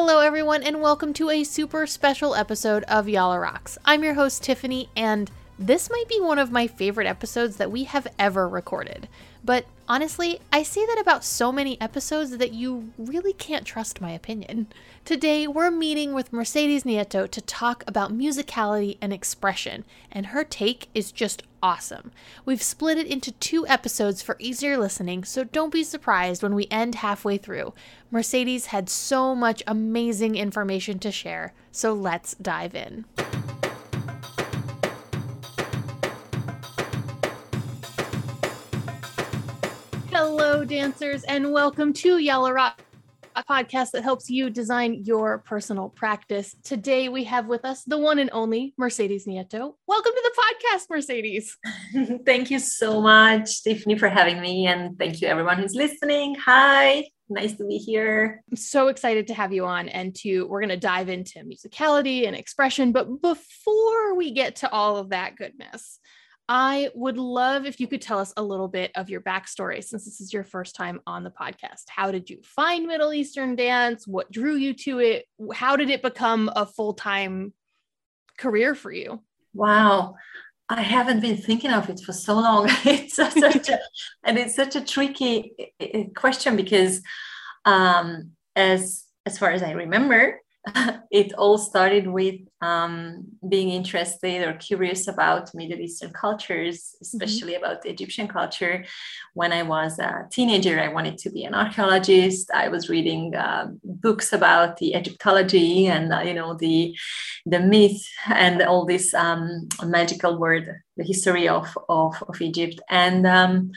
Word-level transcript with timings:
Hello, 0.00 0.20
everyone, 0.20 0.62
and 0.62 0.80
welcome 0.80 1.12
to 1.14 1.28
a 1.28 1.42
super 1.42 1.84
special 1.84 2.36
episode 2.36 2.84
of 2.84 3.08
Yalla 3.08 3.40
Rocks. 3.40 3.78
I'm 3.84 4.04
your 4.04 4.14
host, 4.14 4.44
Tiffany, 4.44 4.88
and 4.94 5.28
this 5.58 5.90
might 5.90 6.08
be 6.08 6.20
one 6.20 6.38
of 6.38 6.52
my 6.52 6.66
favorite 6.66 7.06
episodes 7.06 7.56
that 7.56 7.70
we 7.70 7.84
have 7.84 8.06
ever 8.18 8.48
recorded. 8.48 9.08
But 9.44 9.66
honestly, 9.88 10.40
I 10.52 10.62
say 10.62 10.84
that 10.86 11.00
about 11.00 11.24
so 11.24 11.50
many 11.50 11.80
episodes 11.80 12.36
that 12.36 12.52
you 12.52 12.92
really 12.96 13.32
can't 13.32 13.64
trust 13.66 14.00
my 14.00 14.10
opinion. 14.10 14.68
Today, 15.04 15.48
we're 15.48 15.70
meeting 15.70 16.12
with 16.12 16.32
Mercedes 16.32 16.84
Nieto 16.84 17.28
to 17.28 17.40
talk 17.40 17.82
about 17.86 18.16
musicality 18.16 18.98
and 19.00 19.12
expression, 19.12 19.84
and 20.12 20.26
her 20.26 20.44
take 20.44 20.88
is 20.94 21.10
just 21.10 21.42
awesome. 21.62 22.12
We've 22.44 22.62
split 22.62 22.98
it 22.98 23.06
into 23.06 23.32
two 23.32 23.66
episodes 23.66 24.22
for 24.22 24.36
easier 24.38 24.76
listening, 24.76 25.24
so 25.24 25.44
don't 25.44 25.72
be 25.72 25.82
surprised 25.82 26.42
when 26.42 26.54
we 26.54 26.68
end 26.70 26.96
halfway 26.96 27.36
through. 27.38 27.74
Mercedes 28.10 28.66
had 28.66 28.88
so 28.88 29.34
much 29.34 29.62
amazing 29.66 30.36
information 30.36 30.98
to 31.00 31.10
share, 31.10 31.52
so 31.72 31.92
let's 31.92 32.34
dive 32.34 32.74
in. 32.74 33.06
Dancers, 40.68 41.24
and 41.24 41.50
welcome 41.50 41.94
to 41.94 42.18
Yalla 42.18 42.52
Rock, 42.52 42.82
a 43.34 43.42
podcast 43.42 43.92
that 43.92 44.02
helps 44.02 44.28
you 44.28 44.50
design 44.50 45.02
your 45.02 45.38
personal 45.38 45.88
practice. 45.88 46.54
Today, 46.62 47.08
we 47.08 47.24
have 47.24 47.46
with 47.46 47.64
us 47.64 47.84
the 47.84 47.96
one 47.96 48.18
and 48.18 48.28
only 48.34 48.74
Mercedes 48.76 49.24
Nieto. 49.26 49.76
Welcome 49.86 50.12
to 50.12 50.22
the 50.22 50.42
podcast, 50.42 50.90
Mercedes. 50.90 51.56
thank 52.26 52.50
you 52.50 52.58
so 52.58 53.00
much, 53.00 53.62
Tiffany, 53.62 53.96
for 53.96 54.10
having 54.10 54.42
me, 54.42 54.66
and 54.66 54.98
thank 54.98 55.22
you 55.22 55.28
everyone 55.28 55.56
who's 55.56 55.74
listening. 55.74 56.34
Hi, 56.34 57.06
nice 57.30 57.56
to 57.56 57.66
be 57.66 57.78
here. 57.78 58.42
I'm 58.50 58.56
so 58.58 58.88
excited 58.88 59.28
to 59.28 59.34
have 59.34 59.54
you 59.54 59.64
on, 59.64 59.88
and 59.88 60.14
to 60.16 60.42
we're 60.48 60.60
going 60.60 60.68
to 60.68 60.76
dive 60.76 61.08
into 61.08 61.38
musicality 61.38 62.26
and 62.26 62.36
expression. 62.36 62.92
But 62.92 63.22
before 63.22 64.14
we 64.16 64.32
get 64.32 64.56
to 64.56 64.70
all 64.70 64.98
of 64.98 65.08
that 65.10 65.34
goodness, 65.34 65.98
I 66.48 66.90
would 66.94 67.18
love 67.18 67.66
if 67.66 67.78
you 67.78 67.86
could 67.86 68.00
tell 68.00 68.18
us 68.18 68.32
a 68.36 68.42
little 68.42 68.68
bit 68.68 68.90
of 68.96 69.10
your 69.10 69.20
backstory 69.20 69.84
since 69.84 70.06
this 70.06 70.20
is 70.20 70.32
your 70.32 70.44
first 70.44 70.74
time 70.74 71.00
on 71.06 71.22
the 71.22 71.30
podcast. 71.30 71.84
How 71.88 72.10
did 72.10 72.30
you 72.30 72.38
find 72.42 72.86
Middle 72.86 73.12
Eastern 73.12 73.54
dance? 73.54 74.06
What 74.06 74.32
drew 74.32 74.56
you 74.56 74.72
to 74.74 74.98
it? 75.00 75.26
How 75.52 75.76
did 75.76 75.90
it 75.90 76.02
become 76.02 76.50
a 76.56 76.64
full 76.64 76.94
time 76.94 77.52
career 78.38 78.74
for 78.74 78.90
you? 78.90 79.22
Wow. 79.52 80.14
I 80.70 80.82
haven't 80.82 81.20
been 81.20 81.36
thinking 81.36 81.70
of 81.70 81.90
it 81.90 82.00
for 82.00 82.12
so 82.12 82.34
long. 82.34 82.66
it's 82.84 83.16
such 83.16 83.36
a, 83.68 83.78
and 84.24 84.38
it's 84.38 84.54
such 84.56 84.74
a 84.74 84.84
tricky 84.84 85.52
question 86.16 86.56
because, 86.56 87.02
um, 87.64 88.32
as 88.56 89.04
as 89.26 89.38
far 89.38 89.50
as 89.50 89.62
I 89.62 89.72
remember, 89.72 90.40
it 91.10 91.32
all 91.34 91.58
started 91.58 92.06
with 92.06 92.36
um, 92.60 93.24
being 93.48 93.70
interested 93.70 94.46
or 94.46 94.54
curious 94.54 95.08
about 95.08 95.54
Middle 95.54 95.78
Eastern 95.78 96.12
cultures, 96.12 96.78
mm-hmm. 96.78 97.02
especially 97.02 97.54
mm-hmm. 97.54 97.64
about 97.64 97.86
Egyptian 97.86 98.28
culture. 98.28 98.84
When 99.34 99.52
I 99.52 99.62
was 99.62 99.98
a 99.98 100.26
teenager, 100.30 100.80
I 100.80 100.88
wanted 100.88 101.18
to 101.18 101.30
be 101.30 101.44
an 101.44 101.54
archaeologist. 101.54 102.50
I 102.52 102.68
was 102.68 102.88
reading 102.88 103.34
uh, 103.34 103.68
books 103.84 104.32
about 104.32 104.76
the 104.78 104.94
Egyptology 104.94 105.86
and 105.86 106.12
uh, 106.12 106.20
you 106.20 106.34
know 106.34 106.54
the 106.54 106.96
the 107.46 107.60
myth 107.60 108.02
and 108.26 108.62
all 108.62 108.84
this 108.84 109.14
um, 109.14 109.68
magical 109.84 110.38
word, 110.38 110.80
the 110.96 111.04
history 111.04 111.48
of 111.48 111.76
of, 111.88 112.22
of 112.28 112.40
Egypt. 112.40 112.80
And 112.90 113.26
um, 113.26 113.70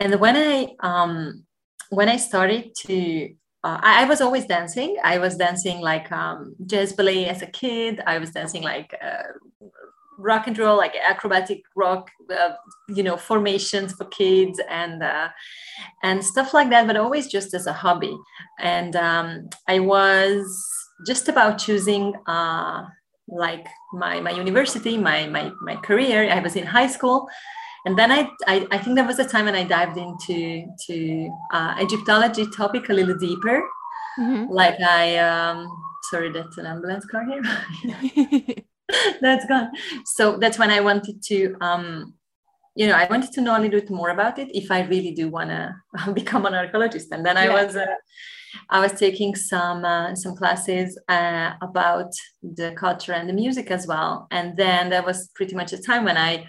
and 0.00 0.20
when 0.20 0.36
I 0.36 0.74
um, 0.80 1.44
when 1.90 2.08
I 2.08 2.16
started 2.16 2.74
to 2.86 3.34
uh, 3.64 3.78
I, 3.82 4.02
I, 4.02 4.04
was 4.04 4.20
always 4.20 4.46
dancing. 4.46 4.96
I 5.02 5.18
was 5.18 5.36
dancing 5.36 5.80
like 5.80 6.10
um, 6.12 6.54
jazz 6.66 6.92
ballet 6.92 7.26
as 7.26 7.42
a 7.42 7.46
kid. 7.46 8.00
I 8.06 8.18
was 8.18 8.30
dancing 8.30 8.62
like 8.62 8.94
uh, 9.02 9.22
rock 10.18 10.46
and 10.46 10.56
roll, 10.56 10.76
like 10.76 10.94
acrobatic 10.96 11.62
rock, 11.74 12.08
uh, 12.30 12.52
you 12.88 13.02
know, 13.02 13.16
formations 13.16 13.92
for 13.94 14.04
kids 14.06 14.60
and 14.68 15.02
uh, 15.02 15.28
and 16.04 16.24
stuff 16.24 16.54
like 16.54 16.70
that. 16.70 16.86
But 16.86 16.96
always 16.96 17.26
just 17.26 17.52
as 17.52 17.66
a 17.66 17.72
hobby. 17.72 18.16
And 18.60 18.94
um, 18.94 19.48
I 19.66 19.80
was 19.80 20.64
just 21.06 21.28
about 21.28 21.58
choosing 21.58 22.14
uh, 22.26 22.84
like 23.26 23.66
my 23.92 24.20
my 24.20 24.30
university, 24.30 24.96
my 24.96 25.26
my 25.26 25.50
my 25.62 25.76
career. 25.76 26.30
I 26.30 26.38
was 26.38 26.54
in 26.54 26.66
high 26.66 26.88
school 26.88 27.28
and 27.88 27.98
then 27.98 28.12
I, 28.12 28.30
I, 28.46 28.66
I 28.70 28.76
think 28.76 28.96
there 28.96 29.06
was 29.06 29.18
a 29.18 29.24
time 29.24 29.46
when 29.46 29.54
I 29.54 29.64
dived 29.64 29.96
into 29.96 30.66
to 30.88 31.30
uh, 31.54 31.74
Egyptology 31.80 32.46
topic 32.54 32.90
a 32.90 32.92
little 32.92 33.16
deeper. 33.16 33.62
Mm-hmm. 34.20 34.52
Like 34.52 34.78
I, 34.78 35.16
um, 35.16 35.66
sorry, 36.10 36.30
that's 36.30 36.58
an 36.58 36.66
ambulance 36.66 37.06
car 37.06 37.24
here. 37.24 37.42
that's 39.22 39.46
gone. 39.46 39.70
So 40.04 40.36
that's 40.36 40.58
when 40.58 40.70
I 40.70 40.80
wanted 40.80 41.22
to, 41.28 41.56
um, 41.62 42.12
you 42.74 42.86
know, 42.86 42.92
I 42.92 43.06
wanted 43.06 43.32
to 43.32 43.40
know 43.40 43.56
a 43.56 43.60
little 43.62 43.80
bit 43.80 43.88
more 43.88 44.10
about 44.10 44.38
it 44.38 44.54
if 44.54 44.70
I 44.70 44.82
really 44.82 45.12
do 45.12 45.30
want 45.30 45.48
to 45.48 45.74
become 46.12 46.44
an 46.44 46.52
archaeologist. 46.52 47.10
And 47.10 47.24
then 47.24 47.38
I 47.38 47.48
was, 47.48 47.74
uh, 47.74 47.86
I 48.68 48.80
was 48.80 48.92
taking 48.92 49.34
some 49.34 49.86
uh, 49.86 50.14
some 50.14 50.36
classes 50.36 50.98
uh, 51.08 51.52
about 51.62 52.12
the 52.42 52.72
culture 52.72 53.12
and 53.14 53.30
the 53.30 53.32
music 53.32 53.70
as 53.70 53.86
well. 53.86 54.26
And 54.30 54.58
then 54.58 54.90
that 54.90 55.06
was 55.06 55.30
pretty 55.34 55.54
much 55.54 55.72
a 55.72 55.80
time 55.80 56.04
when 56.04 56.18
I 56.18 56.46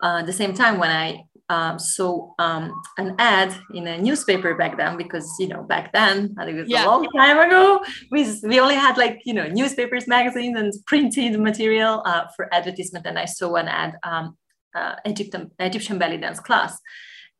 uh, 0.00 0.22
the 0.22 0.32
same 0.32 0.54
time 0.54 0.78
when 0.78 0.90
I 0.90 1.24
um, 1.50 1.78
saw 1.78 2.32
um, 2.38 2.72
an 2.98 3.14
ad 3.18 3.54
in 3.72 3.86
a 3.86 3.98
newspaper 3.98 4.54
back 4.54 4.76
then, 4.76 4.96
because 4.96 5.26
you 5.38 5.48
know 5.48 5.62
back 5.62 5.92
then 5.92 6.34
I 6.38 6.44
think 6.44 6.58
it 6.58 6.60
was 6.62 6.70
yeah. 6.70 6.84
a 6.84 6.88
long 6.88 7.08
time 7.16 7.38
ago. 7.38 7.82
We 8.10 8.26
we 8.42 8.60
only 8.60 8.74
had 8.74 8.98
like 8.98 9.20
you 9.24 9.34
know 9.34 9.48
newspapers, 9.48 10.06
magazines, 10.06 10.58
and 10.58 10.72
printed 10.86 11.40
material 11.40 12.02
uh, 12.04 12.26
for 12.36 12.52
advertisement. 12.52 13.06
And 13.06 13.18
I 13.18 13.24
saw 13.24 13.54
an 13.56 13.68
ad, 13.68 13.94
um, 14.02 14.36
uh, 14.74 14.96
Egyptian 15.04 15.50
Egyptian 15.58 15.98
belly 15.98 16.18
dance 16.18 16.40
class, 16.40 16.78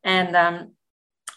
and 0.03 0.35
um, 0.35 0.73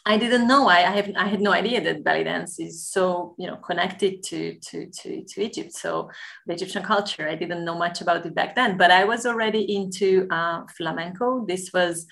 I 0.04 0.18
didn't 0.18 0.48
know. 0.48 0.68
I, 0.68 0.78
I 0.78 0.96
have 0.96 1.10
I 1.16 1.28
had 1.28 1.40
no 1.40 1.52
idea 1.52 1.80
that 1.80 2.02
belly 2.02 2.24
dance 2.24 2.58
is 2.58 2.88
so 2.88 3.36
you 3.38 3.46
know 3.46 3.56
connected 3.56 4.22
to 4.24 4.54
to 4.58 4.86
to 4.86 5.22
to 5.22 5.42
Egypt. 5.42 5.72
So 5.72 6.10
the 6.46 6.54
Egyptian 6.54 6.82
culture. 6.82 7.28
I 7.28 7.36
didn't 7.36 7.64
know 7.64 7.76
much 7.76 8.00
about 8.00 8.26
it 8.26 8.34
back 8.34 8.56
then, 8.56 8.76
but 8.76 8.90
I 8.90 9.04
was 9.04 9.26
already 9.26 9.76
into 9.76 10.26
uh, 10.30 10.62
flamenco. 10.76 11.46
This 11.46 11.70
was 11.72 12.06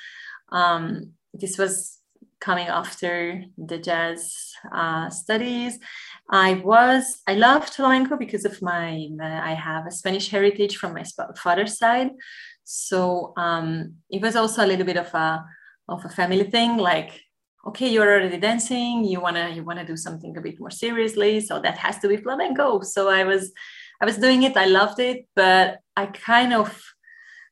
um, 0.53 1.13
this 1.35 1.59
was 1.59 1.99
coming 2.41 2.69
after 2.69 3.45
the 3.59 3.79
jazz 3.79 4.53
uh, 4.73 5.11
studies. 5.11 5.79
I 6.31 6.55
was 6.65 7.23
I 7.27 7.35
loved 7.35 7.71
flamenco 7.71 8.17
because 8.17 8.45
of 8.45 8.63
my 8.63 9.09
I 9.21 9.55
have 9.55 9.87
a 9.87 9.91
Spanish 9.91 10.29
heritage 10.29 10.77
from 10.77 10.95
my 10.95 11.05
father's 11.37 11.77
side. 11.77 12.11
So 12.63 13.33
um, 13.37 13.95
it 14.11 14.23
was 14.23 14.37
also 14.37 14.65
a 14.65 14.69
little 14.69 14.87
bit 14.87 14.97
of 14.97 15.13
a 15.13 15.45
of 15.89 16.05
a 16.05 16.09
family 16.09 16.45
thing, 16.45 16.77
like 16.77 17.21
okay 17.67 17.89
you're 17.89 18.09
already 18.09 18.39
dancing 18.39 19.05
you 19.05 19.21
want 19.21 19.37
to 19.37 19.51
you 19.51 19.63
want 19.63 19.79
to 19.79 19.85
do 19.85 19.97
something 19.97 20.37
a 20.37 20.41
bit 20.41 20.59
more 20.59 20.71
seriously 20.71 21.41
so 21.41 21.61
that 21.61 21.77
has 21.77 21.99
to 21.99 22.09
be 22.09 22.17
flamenco 22.17 22.81
so 22.81 23.09
i 23.09 23.25
was 23.25 23.53
i 24.01 24.05
was 24.05 24.17
doing 24.19 24.43
it 24.43 24.57
i 24.57 24.67
loved 24.67 24.99
it 24.99 25.27
but 25.37 25.79
i 25.97 26.07
kind 26.07 26.53
of 26.53 26.81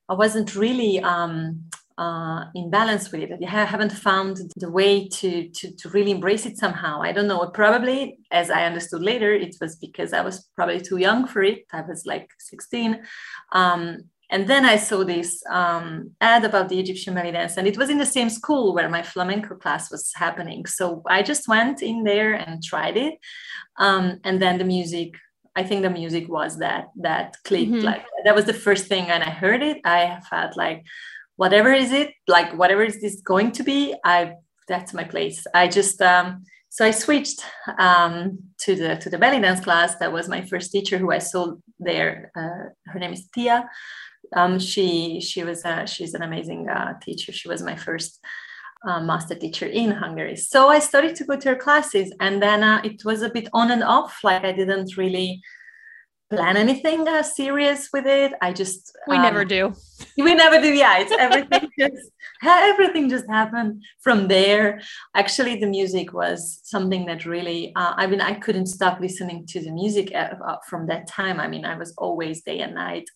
i 0.08 0.14
wasn't 0.14 0.54
really 0.54 1.00
um 1.00 1.62
uh, 1.98 2.44
in 2.54 2.70
balance 2.70 3.10
with 3.10 3.22
it. 3.22 3.44
I 3.44 3.64
haven't 3.64 3.90
found 3.90 4.38
the 4.56 4.70
way 4.70 5.08
to, 5.08 5.48
to, 5.48 5.74
to 5.74 5.88
really 5.90 6.12
embrace 6.12 6.46
it 6.46 6.56
somehow. 6.56 7.02
I 7.02 7.10
don't 7.10 7.26
know. 7.26 7.44
Probably, 7.48 8.18
as 8.30 8.50
I 8.50 8.66
understood 8.66 9.02
later, 9.02 9.32
it 9.32 9.56
was 9.60 9.74
because 9.76 10.12
I 10.12 10.22
was 10.22 10.48
probably 10.54 10.80
too 10.80 10.98
young 10.98 11.26
for 11.26 11.42
it. 11.42 11.64
I 11.72 11.80
was 11.82 12.06
like 12.06 12.30
16. 12.38 13.02
Um, 13.50 14.04
and 14.30 14.46
then 14.46 14.64
I 14.66 14.76
saw 14.76 15.04
this 15.04 15.42
um, 15.48 16.10
ad 16.20 16.44
about 16.44 16.68
the 16.68 16.78
Egyptian 16.78 17.14
belly 17.14 17.32
dance, 17.32 17.56
and 17.56 17.66
it 17.66 17.78
was 17.78 17.88
in 17.88 17.98
the 17.98 18.06
same 18.06 18.28
school 18.28 18.74
where 18.74 18.88
my 18.88 19.02
flamenco 19.02 19.54
class 19.54 19.90
was 19.90 20.12
happening. 20.14 20.66
So 20.66 21.02
I 21.06 21.22
just 21.22 21.48
went 21.48 21.82
in 21.82 22.04
there 22.04 22.34
and 22.34 22.62
tried 22.62 22.96
it, 22.96 23.14
um, 23.78 24.20
and 24.24 24.40
then 24.40 24.58
the 24.58 24.64
music. 24.64 25.14
I 25.56 25.64
think 25.64 25.82
the 25.82 25.90
music 25.90 26.28
was 26.28 26.58
that 26.58 26.88
that 26.96 27.36
clicked. 27.44 27.72
Mm-hmm. 27.72 27.86
Like 27.86 28.04
that 28.24 28.34
was 28.34 28.44
the 28.44 28.52
first 28.52 28.86
thing, 28.86 29.06
and 29.06 29.22
I 29.22 29.30
heard 29.30 29.62
it. 29.62 29.78
I 29.84 30.20
felt 30.28 30.56
like, 30.56 30.84
whatever 31.36 31.72
is 31.72 31.92
it, 31.92 32.12
like 32.26 32.52
whatever 32.52 32.82
is 32.82 33.00
this 33.00 33.20
going 33.22 33.52
to 33.52 33.62
be, 33.62 33.94
I 34.04 34.34
that's 34.68 34.92
my 34.92 35.04
place. 35.04 35.46
I 35.54 35.68
just 35.68 36.02
um, 36.02 36.44
so 36.68 36.84
I 36.84 36.90
switched 36.90 37.40
um, 37.78 38.38
to 38.58 38.76
the 38.76 38.96
to 38.96 39.08
the 39.08 39.18
belly 39.18 39.40
dance 39.40 39.60
class. 39.60 39.96
That 39.96 40.12
was 40.12 40.28
my 40.28 40.42
first 40.42 40.70
teacher 40.70 40.98
who 40.98 41.10
I 41.10 41.18
saw 41.18 41.54
there. 41.80 42.30
Uh, 42.36 42.92
her 42.92 42.98
name 42.98 43.14
is 43.14 43.26
Tia 43.34 43.66
um, 44.34 44.58
she 44.58 45.20
she 45.20 45.44
was 45.44 45.64
a, 45.64 45.86
she's 45.86 46.14
an 46.14 46.22
amazing 46.22 46.68
uh, 46.68 46.98
teacher. 47.00 47.32
She 47.32 47.48
was 47.48 47.62
my 47.62 47.76
first 47.76 48.20
uh, 48.86 49.00
master 49.00 49.34
teacher 49.34 49.66
in 49.66 49.90
Hungary. 49.90 50.36
So 50.36 50.68
I 50.68 50.78
started 50.78 51.16
to 51.16 51.24
go 51.24 51.36
to 51.36 51.48
her 51.50 51.56
classes, 51.56 52.12
and 52.20 52.42
then 52.42 52.62
uh, 52.62 52.80
it 52.84 53.04
was 53.04 53.22
a 53.22 53.30
bit 53.30 53.48
on 53.52 53.70
and 53.70 53.82
off. 53.82 54.20
Like 54.22 54.44
I 54.44 54.52
didn't 54.52 54.96
really 54.96 55.40
plan 56.30 56.56
anything 56.56 57.08
uh, 57.08 57.22
serious 57.22 57.88
with 57.92 58.06
it. 58.06 58.32
I 58.42 58.52
just 58.52 58.96
we 59.06 59.16
um, 59.16 59.22
never 59.22 59.44
do. 59.44 59.74
We 60.16 60.34
never 60.34 60.60
do. 60.60 60.72
Yeah, 60.72 60.98
it's 60.98 61.12
everything 61.12 61.70
just 61.78 62.10
everything 62.44 63.08
just 63.08 63.26
happened 63.28 63.82
from 64.00 64.28
there. 64.28 64.80
Actually, 65.14 65.56
the 65.56 65.66
music 65.66 66.12
was 66.12 66.60
something 66.64 67.06
that 67.06 67.24
really. 67.24 67.72
Uh, 67.76 67.94
I 67.96 68.06
mean, 68.06 68.20
I 68.20 68.34
couldn't 68.34 68.66
stop 68.66 69.00
listening 69.00 69.46
to 69.48 69.60
the 69.60 69.70
music 69.70 70.12
uh, 70.14 70.34
uh 70.44 70.56
from 70.68 70.86
that 70.86 71.06
time. 71.06 71.40
I 71.40 71.48
mean, 71.48 71.64
I 71.64 71.76
was 71.76 71.94
always 71.96 72.42
day 72.42 72.60
and 72.60 72.74
night, 72.74 73.08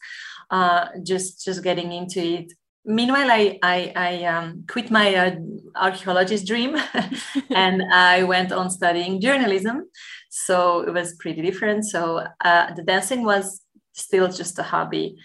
uh, 0.53 0.87
just 1.03 1.45
just 1.45 1.65
getting 1.65 1.93
into 1.93 2.21
it. 2.21 2.53
Meanwhile, 2.85 3.31
I 3.31 3.59
I, 3.63 3.93
I 3.97 4.25
um, 4.25 4.65
quit 4.69 4.91
my 4.91 5.15
uh, 5.15 5.37
archaeologist 5.75 6.47
dream, 6.47 6.77
and 7.51 7.83
I 7.93 8.23
went 8.23 8.53
on 8.53 8.71
studying 8.71 9.21
journalism. 9.21 9.89
So 10.31 10.83
it 10.83 10.93
was 10.93 11.15
pretty 11.15 11.43
different. 11.43 11.85
So 11.87 12.27
uh, 12.45 12.75
the 12.75 12.83
dancing 12.83 13.25
was 13.25 13.63
still 13.93 14.29
just 14.29 14.59
a 14.59 14.63
hobby. 14.63 15.17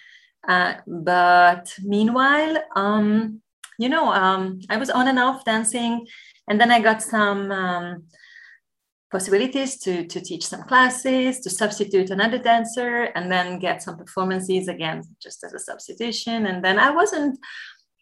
Uh, 0.47 0.75
but 0.87 1.73
meanwhile 1.83 2.57
um, 2.75 3.41
you 3.77 3.89
know 3.89 4.07
um, 4.13 4.59
i 4.69 4.77
was 4.77 4.89
on 4.89 5.07
and 5.09 5.19
off 5.19 5.43
dancing 5.43 6.07
and 6.47 6.59
then 6.59 6.71
i 6.71 6.79
got 6.79 7.01
some 7.01 7.51
um, 7.51 8.03
possibilities 9.09 9.77
to, 9.79 10.05
to 10.05 10.19
teach 10.19 10.45
some 10.45 10.63
classes 10.63 11.39
to 11.39 11.49
substitute 11.49 12.09
another 12.09 12.37
dancer 12.37 13.03
and 13.15 13.31
then 13.31 13.59
get 13.59 13.81
some 13.81 13.97
performances 13.97 14.67
again 14.67 15.01
just 15.21 15.43
as 15.43 15.53
a 15.53 15.59
substitution 15.59 16.45
and 16.45 16.63
then 16.63 16.77
i 16.77 16.89
wasn't 16.89 17.37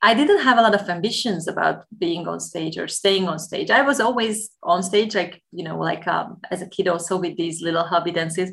I 0.02 0.13
didn't 0.13 0.44
have 0.44 0.60
a 0.60 0.62
lot 0.62 0.75
of 0.75 0.88
ambitions 0.88 1.48
about 1.48 1.86
being 1.98 2.28
on 2.28 2.40
stage 2.40 2.78
or 2.78 2.88
staying 2.88 3.28
on 3.28 3.40
stage. 3.40 3.72
I 3.72 3.81
was 3.81 4.00
always 4.00 4.52
on 4.62 4.84
stage, 4.84 5.16
like, 5.16 5.42
you 5.52 5.63
know, 5.63 5.80
like 5.80 6.07
um, 6.07 6.38
as 6.52 6.62
a 6.62 6.69
kid, 6.69 6.88
also 6.88 7.18
with 7.18 7.38
these 7.38 7.63
little 7.63 7.81
hobby 7.81 8.12
dances. 8.12 8.52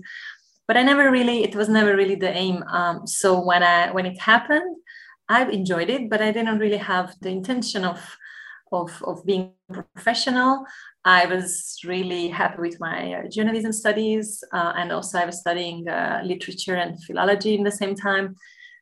But 0.66 0.78
I 0.78 0.82
never 0.82 1.10
really, 1.10 1.42
it 1.44 1.54
was 1.54 1.68
never 1.68 1.94
really 1.94 2.14
the 2.14 2.34
aim. 2.34 2.62
Um, 2.62 3.06
so 3.06 3.44
when 3.44 3.62
I 3.62 3.90
when 3.90 4.06
it 4.06 4.18
happened, 4.18 4.76
I 5.28 5.44
enjoyed 5.44 5.90
it, 5.90 6.08
but 6.08 6.22
I 6.22 6.30
didn't 6.30 6.58
really 6.58 6.78
have 6.78 7.14
the 7.20 7.28
intention 7.28 7.84
of 7.84 8.00
of, 8.72 9.02
of 9.04 9.26
being 9.26 9.52
professional. 9.70 10.64
I 11.04 11.26
was 11.26 11.78
really 11.84 12.28
happy 12.28 12.60
with 12.60 12.78
my 12.78 13.14
uh, 13.14 13.28
journalism 13.28 13.72
studies, 13.72 14.42
uh, 14.52 14.72
and 14.76 14.92
also 14.92 15.18
I 15.18 15.24
was 15.24 15.40
studying 15.40 15.88
uh, 15.88 16.22
literature 16.24 16.76
and 16.76 17.02
philology 17.04 17.54
in 17.54 17.64
the 17.64 17.72
same 17.72 17.94
time. 17.94 18.36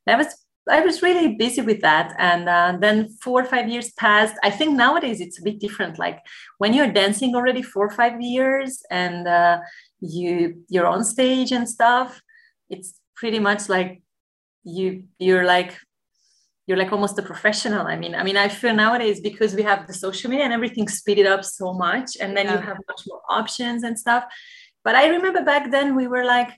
That 0.07 0.19
was 0.19 0.35
I 0.69 0.81
was 0.81 1.03
really 1.03 1.35
busy 1.35 1.63
with 1.63 1.81
that. 1.81 2.15
And 2.19 2.49
uh, 2.49 2.77
then 2.81 3.09
four 3.23 3.43
or 3.43 3.45
five 3.45 3.69
years 3.69 3.93
passed. 3.93 4.37
I 4.43 4.51
think 4.51 4.77
nowadays 4.77 5.21
it's 5.21 5.41
a 5.41 5.43
bit 5.43 5.59
different. 5.59 5.99
Like 5.99 6.21
when 6.59 6.75
you're 6.75 6.93
dancing 6.93 7.35
already 7.35 7.63
four 7.63 7.87
or 7.87 7.91
five 7.91 8.21
years 8.21 8.83
and 8.91 9.27
uh, 9.27 9.61
you 10.01 10.63
you're 10.69 10.87
on 10.87 11.05
stage 11.05 11.53
and 11.53 11.69
stuff, 11.69 12.21
it's 12.69 13.01
pretty 13.17 13.39
much 13.39 13.69
like 13.69 14.03
you 14.63 15.05
you're 15.19 15.45
like 15.45 15.77
you're 16.71 16.79
like 16.85 16.93
almost 16.93 17.19
a 17.19 17.23
professional. 17.23 17.85
I 17.89 17.97
mean, 17.97 18.15
I 18.15 18.23
mean, 18.23 18.37
I 18.37 18.47
feel 18.47 18.73
nowadays 18.73 19.19
because 19.21 19.57
we 19.57 19.65
have 19.65 19.89
the 19.89 19.93
social 19.93 20.31
media 20.31 20.45
and 20.45 20.53
everything 20.53 20.87
speeded 20.87 21.27
up 21.27 21.45
so 21.45 21.73
much, 21.73 22.17
and 22.21 22.37
then 22.37 22.47
yeah. 22.47 22.55
you 22.55 22.61
have 22.61 22.79
much 22.87 23.03
more 23.09 23.23
options 23.29 23.83
and 23.83 23.99
stuff. 23.99 24.23
But 24.85 24.95
I 24.95 25.09
remember 25.09 25.43
back 25.43 25.73
then 25.73 25.97
we 25.97 26.07
were 26.07 26.25
like, 26.25 26.51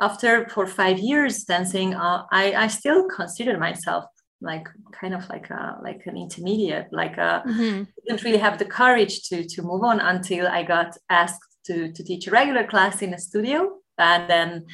after 0.00 0.48
for 0.48 0.66
five 0.66 0.98
years 0.98 1.44
dancing, 1.44 1.92
uh, 1.94 2.22
I, 2.32 2.54
I 2.54 2.66
still 2.68 3.06
consider 3.18 3.58
myself 3.58 4.06
like 4.40 4.66
kind 4.98 5.12
of 5.12 5.28
like 5.28 5.50
a 5.50 5.76
like 5.82 6.00
an 6.06 6.16
intermediate. 6.16 6.88
Like 6.90 7.18
a, 7.18 7.30
mm-hmm. 7.46 7.82
didn't 8.06 8.24
really 8.24 8.42
have 8.46 8.56
the 8.58 8.70
courage 8.80 9.14
to 9.28 9.36
to 9.46 9.58
move 9.62 9.82
on 9.90 10.00
until 10.00 10.46
I 10.46 10.62
got 10.62 10.90
asked 11.10 11.50
to 11.66 11.92
to 11.92 12.02
teach 12.02 12.26
a 12.26 12.30
regular 12.30 12.64
class 12.72 13.02
in 13.02 13.12
a 13.12 13.18
studio, 13.18 13.58
and 13.98 14.22
then. 14.32 14.64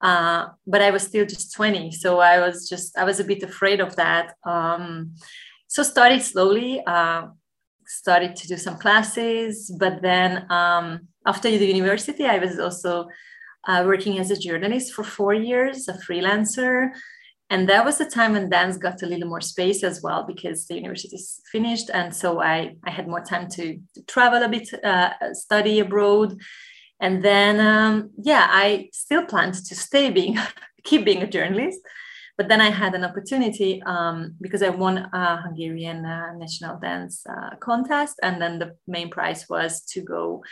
Uh, 0.00 0.48
but 0.66 0.80
I 0.80 0.90
was 0.90 1.02
still 1.02 1.26
just 1.26 1.54
20, 1.54 1.90
so 1.92 2.20
I 2.20 2.40
was 2.40 2.68
just 2.68 2.96
I 2.96 3.04
was 3.04 3.20
a 3.20 3.24
bit 3.24 3.42
afraid 3.42 3.80
of 3.80 3.96
that. 3.96 4.34
Um, 4.44 5.14
so 5.68 5.82
started 5.82 6.22
slowly. 6.22 6.82
Uh, 6.86 7.28
started 7.86 8.36
to 8.36 8.46
do 8.46 8.56
some 8.56 8.78
classes, 8.78 9.74
but 9.78 10.00
then 10.00 10.46
um, 10.50 11.08
after 11.26 11.50
the 11.50 11.66
university, 11.66 12.24
I 12.24 12.38
was 12.38 12.58
also 12.58 13.08
uh, 13.66 13.82
working 13.84 14.18
as 14.18 14.30
a 14.30 14.38
journalist 14.38 14.92
for 14.94 15.04
four 15.04 15.34
years, 15.34 15.88
a 15.88 15.94
freelancer. 15.94 16.90
And 17.50 17.68
that 17.68 17.84
was 17.84 17.98
the 17.98 18.04
time 18.04 18.34
when 18.34 18.48
dance 18.48 18.76
got 18.76 19.02
a 19.02 19.06
little 19.06 19.28
more 19.28 19.40
space 19.40 19.82
as 19.82 20.00
well 20.02 20.24
because 20.24 20.66
the 20.66 20.76
university 20.76 21.16
is 21.16 21.40
finished. 21.50 21.90
And 21.92 22.14
so 22.14 22.40
I, 22.40 22.76
I 22.86 22.90
had 22.90 23.08
more 23.08 23.20
time 23.20 23.48
to, 23.50 23.76
to 23.94 24.02
travel 24.06 24.42
a 24.42 24.48
bit, 24.48 24.72
uh, 24.84 25.10
study 25.32 25.80
abroad. 25.80 26.40
And 27.00 27.24
then, 27.24 27.60
um, 27.60 28.10
yeah, 28.22 28.46
I 28.50 28.90
still 28.92 29.24
planned 29.24 29.54
to 29.54 29.74
stay 29.74 30.10
being, 30.10 30.38
keep 30.84 31.04
being 31.04 31.22
a 31.22 31.26
journalist. 31.26 31.80
But 32.36 32.48
then 32.48 32.60
I 32.62 32.70
had 32.70 32.94
an 32.94 33.04
opportunity 33.04 33.82
um, 33.84 34.34
because 34.40 34.62
I 34.62 34.70
won 34.70 34.96
a 35.12 35.42
Hungarian 35.42 36.06
uh, 36.06 36.32
national 36.38 36.78
dance 36.78 37.22
uh, 37.28 37.56
contest. 37.60 38.18
And 38.22 38.40
then 38.40 38.58
the 38.58 38.76
main 38.86 39.10
prize 39.10 39.46
was 39.48 39.82
to 39.92 40.00
go 40.00 40.42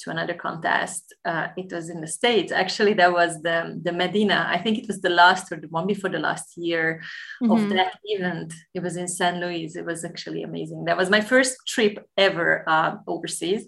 to 0.00 0.10
another 0.10 0.34
contest. 0.34 1.14
Uh, 1.24 1.48
it 1.56 1.72
was 1.72 1.88
in 1.88 2.00
the 2.00 2.06
States. 2.06 2.52
Actually, 2.52 2.94
that 2.94 3.12
was 3.12 3.40
the, 3.42 3.80
the 3.82 3.92
Medina. 3.92 4.46
I 4.50 4.58
think 4.58 4.78
it 4.78 4.86
was 4.86 5.00
the 5.00 5.10
last 5.10 5.50
or 5.52 5.56
the 5.56 5.68
one 5.68 5.86
before 5.86 6.10
the 6.10 6.18
last 6.18 6.56
year 6.56 7.02
mm-hmm. 7.42 7.52
of 7.52 7.70
that 7.70 7.92
event. 8.04 8.52
It 8.74 8.82
was 8.82 8.96
in 8.96 9.08
San 9.08 9.40
Luis. 9.40 9.76
It 9.76 9.84
was 9.84 10.04
actually 10.04 10.42
amazing. 10.42 10.84
That 10.84 10.96
was 10.96 11.10
my 11.10 11.20
first 11.20 11.56
trip 11.66 12.06
ever 12.16 12.64
uh, 12.66 12.96
overseas. 13.06 13.66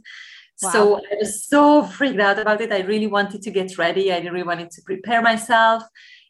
Wow. 0.62 0.70
So 0.70 0.96
I 0.96 1.16
was 1.18 1.44
so 1.44 1.84
freaked 1.84 2.20
out 2.20 2.38
about 2.38 2.60
it. 2.60 2.72
I 2.72 2.80
really 2.80 3.06
wanted 3.06 3.42
to 3.42 3.50
get 3.50 3.78
ready. 3.78 4.12
I 4.12 4.18
really 4.18 4.42
wanted 4.42 4.70
to 4.70 4.82
prepare 4.82 5.22
myself. 5.22 5.82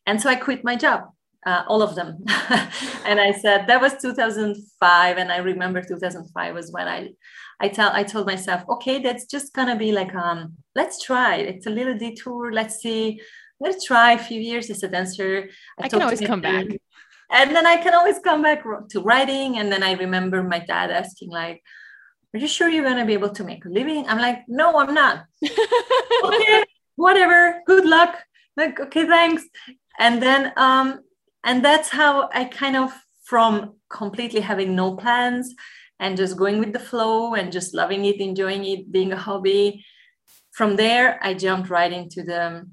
And 0.06 0.20
so 0.20 0.28
I 0.28 0.36
quit 0.36 0.64
my 0.64 0.76
job. 0.76 1.04
Uh, 1.44 1.64
all 1.66 1.82
of 1.82 1.96
them. 1.96 2.18
and 3.04 3.20
I 3.20 3.32
said 3.32 3.66
that 3.66 3.80
was 3.80 3.94
2005, 4.00 5.16
and 5.18 5.32
I 5.32 5.38
remember 5.38 5.82
2005 5.82 6.54
was 6.54 6.70
when 6.70 6.86
I 6.86 7.08
I 7.60 7.66
tell 7.66 7.90
I 7.92 8.04
told 8.04 8.26
myself, 8.26 8.62
okay, 8.68 9.02
that's 9.02 9.26
just 9.26 9.52
gonna 9.52 9.74
be 9.74 9.90
like 9.90 10.14
um, 10.14 10.54
let's 10.76 11.02
try. 11.02 11.36
It's 11.36 11.66
a 11.66 11.70
little 11.70 11.98
detour. 11.98 12.52
Let's 12.52 12.76
see. 12.76 13.20
Let's 13.58 13.84
try 13.84 14.12
a 14.12 14.18
few 14.18 14.40
years 14.40 14.70
as 14.70 14.84
a 14.84 14.88
dancer. 14.88 15.48
I, 15.80 15.86
I 15.86 15.88
can 15.88 16.02
always 16.02 16.20
come 16.20 16.40
back. 16.40 16.66
And 17.32 17.56
then 17.56 17.66
I 17.66 17.78
can 17.78 17.94
always 17.94 18.18
come 18.18 18.42
back 18.42 18.62
to 18.90 19.00
writing. 19.00 19.58
And 19.58 19.72
then 19.72 19.82
I 19.82 19.92
remember 19.92 20.42
my 20.42 20.58
dad 20.58 20.90
asking, 20.90 21.30
like, 21.30 21.62
are 22.34 22.38
you 22.40 22.48
sure 22.48 22.68
you're 22.68 22.84
gonna 22.84 23.06
be 23.06 23.12
able 23.12 23.30
to 23.30 23.44
make 23.44 23.64
a 23.64 23.68
living? 23.68 24.08
I'm 24.08 24.18
like, 24.18 24.44
no, 24.48 24.78
I'm 24.78 24.94
not. 24.94 25.24
okay, 26.24 26.64
whatever. 26.96 27.62
Good 27.66 27.84
luck. 27.84 28.16
Like, 28.56 28.80
okay, 28.80 29.06
thanks. 29.06 29.44
And 29.98 30.22
then 30.22 30.52
um, 30.56 31.00
and 31.44 31.64
that's 31.64 31.88
how 31.88 32.30
I 32.32 32.44
kind 32.44 32.76
of 32.76 32.92
from 33.24 33.74
completely 33.88 34.40
having 34.40 34.74
no 34.74 34.96
plans 34.96 35.54
and 36.00 36.16
just 36.16 36.36
going 36.36 36.58
with 36.58 36.72
the 36.72 36.78
flow 36.78 37.34
and 37.34 37.52
just 37.52 37.74
loving 37.74 38.04
it, 38.04 38.20
enjoying 38.20 38.64
it, 38.64 38.90
being 38.90 39.12
a 39.12 39.16
hobby. 39.16 39.84
From 40.52 40.76
there, 40.76 41.18
I 41.22 41.34
jumped 41.34 41.70
right 41.70 41.92
into 41.92 42.22
the 42.22 42.68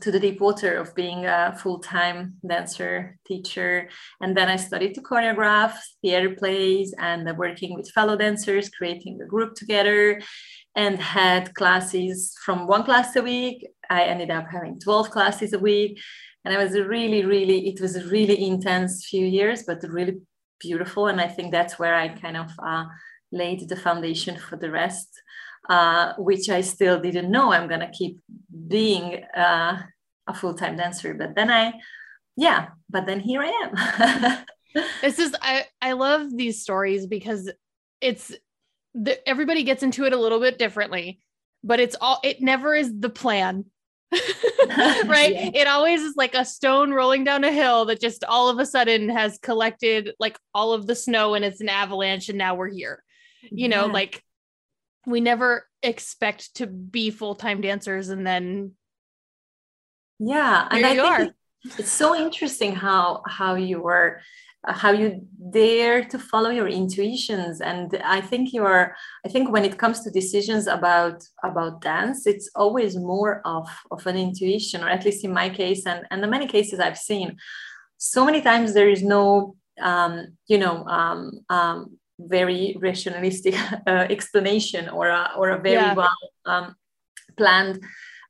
to 0.00 0.10
the 0.10 0.20
deep 0.20 0.40
water 0.40 0.76
of 0.76 0.94
being 0.94 1.26
a 1.26 1.56
full-time 1.60 2.34
dancer 2.46 3.16
teacher. 3.26 3.88
And 4.20 4.36
then 4.36 4.48
i 4.48 4.56
studied 4.56 4.94
to 4.94 5.02
choreograph 5.02 5.74
theater 6.02 6.34
plays 6.36 6.94
and 6.98 7.36
working 7.36 7.74
with 7.74 7.90
fellow 7.90 8.16
dancers 8.16 8.70
creating 8.70 9.20
a 9.20 9.26
group 9.26 9.54
together 9.54 10.20
and 10.76 10.98
had 10.98 11.54
classes 11.54 12.34
from 12.44 12.66
one 12.66 12.84
class 12.84 13.16
a 13.16 13.22
week. 13.22 13.66
I 13.90 14.04
ended 14.04 14.30
up 14.30 14.46
having 14.50 14.78
12 14.78 15.10
classes 15.10 15.52
a 15.52 15.58
week. 15.58 16.00
And 16.44 16.54
it 16.54 16.56
was 16.56 16.72
really 16.72 17.24
really 17.24 17.68
it 17.68 17.80
was 17.80 17.96
a 17.96 18.06
really 18.06 18.46
intense 18.46 19.06
few 19.06 19.26
years 19.26 19.64
but 19.66 19.82
really 19.82 20.20
beautiful. 20.60 21.08
And 21.08 21.20
i 21.20 21.26
think 21.26 21.50
that's 21.50 21.78
where 21.78 21.94
i 21.94 22.08
kind 22.08 22.36
of 22.36 22.50
uh, 22.64 22.84
laid 23.32 23.68
the 23.68 23.76
foundation 23.76 24.36
for 24.36 24.56
the 24.56 24.70
rest 24.70 25.08
uh, 25.68 26.14
which 26.18 26.48
i 26.48 26.60
still 26.60 26.98
didn't 27.00 27.30
know 27.30 27.52
i'm 27.52 27.68
going 27.68 27.80
to 27.80 27.90
keep 27.90 28.18
being 28.68 29.22
uh, 29.36 29.78
a 30.26 30.34
full-time 30.34 30.76
dancer 30.76 31.14
but 31.14 31.34
then 31.34 31.50
i 31.50 31.72
yeah 32.36 32.68
but 32.88 33.06
then 33.06 33.20
here 33.20 33.42
i 33.42 33.46
am 33.46 34.84
this 35.00 35.18
is 35.18 35.34
i 35.42 35.64
i 35.82 35.92
love 35.92 36.36
these 36.36 36.62
stories 36.62 37.06
because 37.06 37.50
it's 38.00 38.32
the, 38.94 39.28
everybody 39.28 39.62
gets 39.62 39.82
into 39.82 40.04
it 40.04 40.12
a 40.12 40.20
little 40.20 40.40
bit 40.40 40.58
differently 40.58 41.20
but 41.62 41.80
it's 41.80 41.96
all 42.00 42.18
it 42.22 42.40
never 42.40 42.74
is 42.74 42.92
the 42.98 43.10
plan 43.10 43.64
right? 45.06 45.32
Yeah. 45.32 45.50
It 45.54 45.66
always 45.66 46.00
is 46.00 46.16
like 46.16 46.34
a 46.34 46.44
stone 46.44 46.92
rolling 46.92 47.24
down 47.24 47.44
a 47.44 47.52
hill 47.52 47.86
that 47.86 48.00
just 48.00 48.24
all 48.24 48.48
of 48.48 48.58
a 48.58 48.66
sudden 48.66 49.08
has 49.08 49.38
collected 49.38 50.12
like 50.18 50.38
all 50.54 50.72
of 50.72 50.86
the 50.86 50.94
snow 50.94 51.34
and 51.34 51.44
it's 51.44 51.60
an 51.60 51.68
avalanche 51.68 52.28
and 52.28 52.38
now 52.38 52.54
we're 52.54 52.68
here. 52.70 53.02
You 53.42 53.68
know, 53.68 53.86
yeah. 53.86 53.92
like 53.92 54.22
we 55.06 55.20
never 55.20 55.66
expect 55.82 56.54
to 56.56 56.66
be 56.66 57.10
full-time 57.10 57.60
dancers 57.60 58.08
and 58.08 58.26
then 58.26 58.72
yeah, 60.22 60.68
and 60.70 60.84
I 60.84 60.92
you 60.92 61.02
are. 61.02 61.28
it's 61.78 61.90
so 61.90 62.14
interesting 62.14 62.74
how 62.74 63.22
how 63.26 63.54
you 63.54 63.80
were 63.80 64.20
how 64.66 64.90
you 64.92 65.26
dare 65.50 66.04
to 66.04 66.18
follow 66.18 66.50
your 66.50 66.68
intuitions 66.68 67.62
and 67.62 67.98
i 68.04 68.20
think 68.20 68.52
you're 68.52 68.94
i 69.24 69.28
think 69.28 69.50
when 69.50 69.64
it 69.64 69.78
comes 69.78 70.00
to 70.00 70.10
decisions 70.10 70.66
about 70.66 71.24
about 71.42 71.80
dance 71.80 72.26
it's 72.26 72.50
always 72.54 72.94
more 72.96 73.40
of 73.46 73.66
of 73.90 74.06
an 74.06 74.16
intuition 74.16 74.82
or 74.84 74.88
at 74.88 75.04
least 75.04 75.24
in 75.24 75.32
my 75.32 75.48
case 75.48 75.86
and 75.86 76.06
and 76.10 76.22
the 76.22 76.26
many 76.26 76.46
cases 76.46 76.78
i've 76.78 76.98
seen 76.98 77.38
so 77.96 78.24
many 78.24 78.42
times 78.42 78.74
there 78.74 78.90
is 78.90 79.02
no 79.02 79.56
um, 79.80 80.36
you 80.46 80.58
know 80.58 80.84
um, 80.84 81.40
um, 81.48 81.98
very 82.28 82.76
rationalistic 82.80 83.54
uh, 83.86 84.06
explanation 84.10 84.88
or 84.88 85.08
a, 85.08 85.30
or 85.36 85.50
a 85.50 85.58
very 85.58 85.74
yeah. 85.74 85.94
well 85.94 86.16
um, 86.46 86.74
planned 87.36 87.82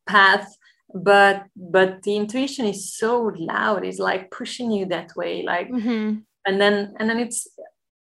path. 0.06 0.56
But 0.92 1.44
but 1.54 2.02
the 2.02 2.16
intuition 2.16 2.66
is 2.66 2.96
so 2.96 3.32
loud. 3.36 3.84
It's 3.84 4.00
like 4.00 4.32
pushing 4.32 4.72
you 4.72 4.86
that 4.86 5.10
way 5.14 5.42
like 5.42 5.68
mm-hmm. 5.70 6.18
and 6.46 6.60
then 6.60 6.94
and 6.98 7.08
then 7.08 7.20
it's 7.20 7.46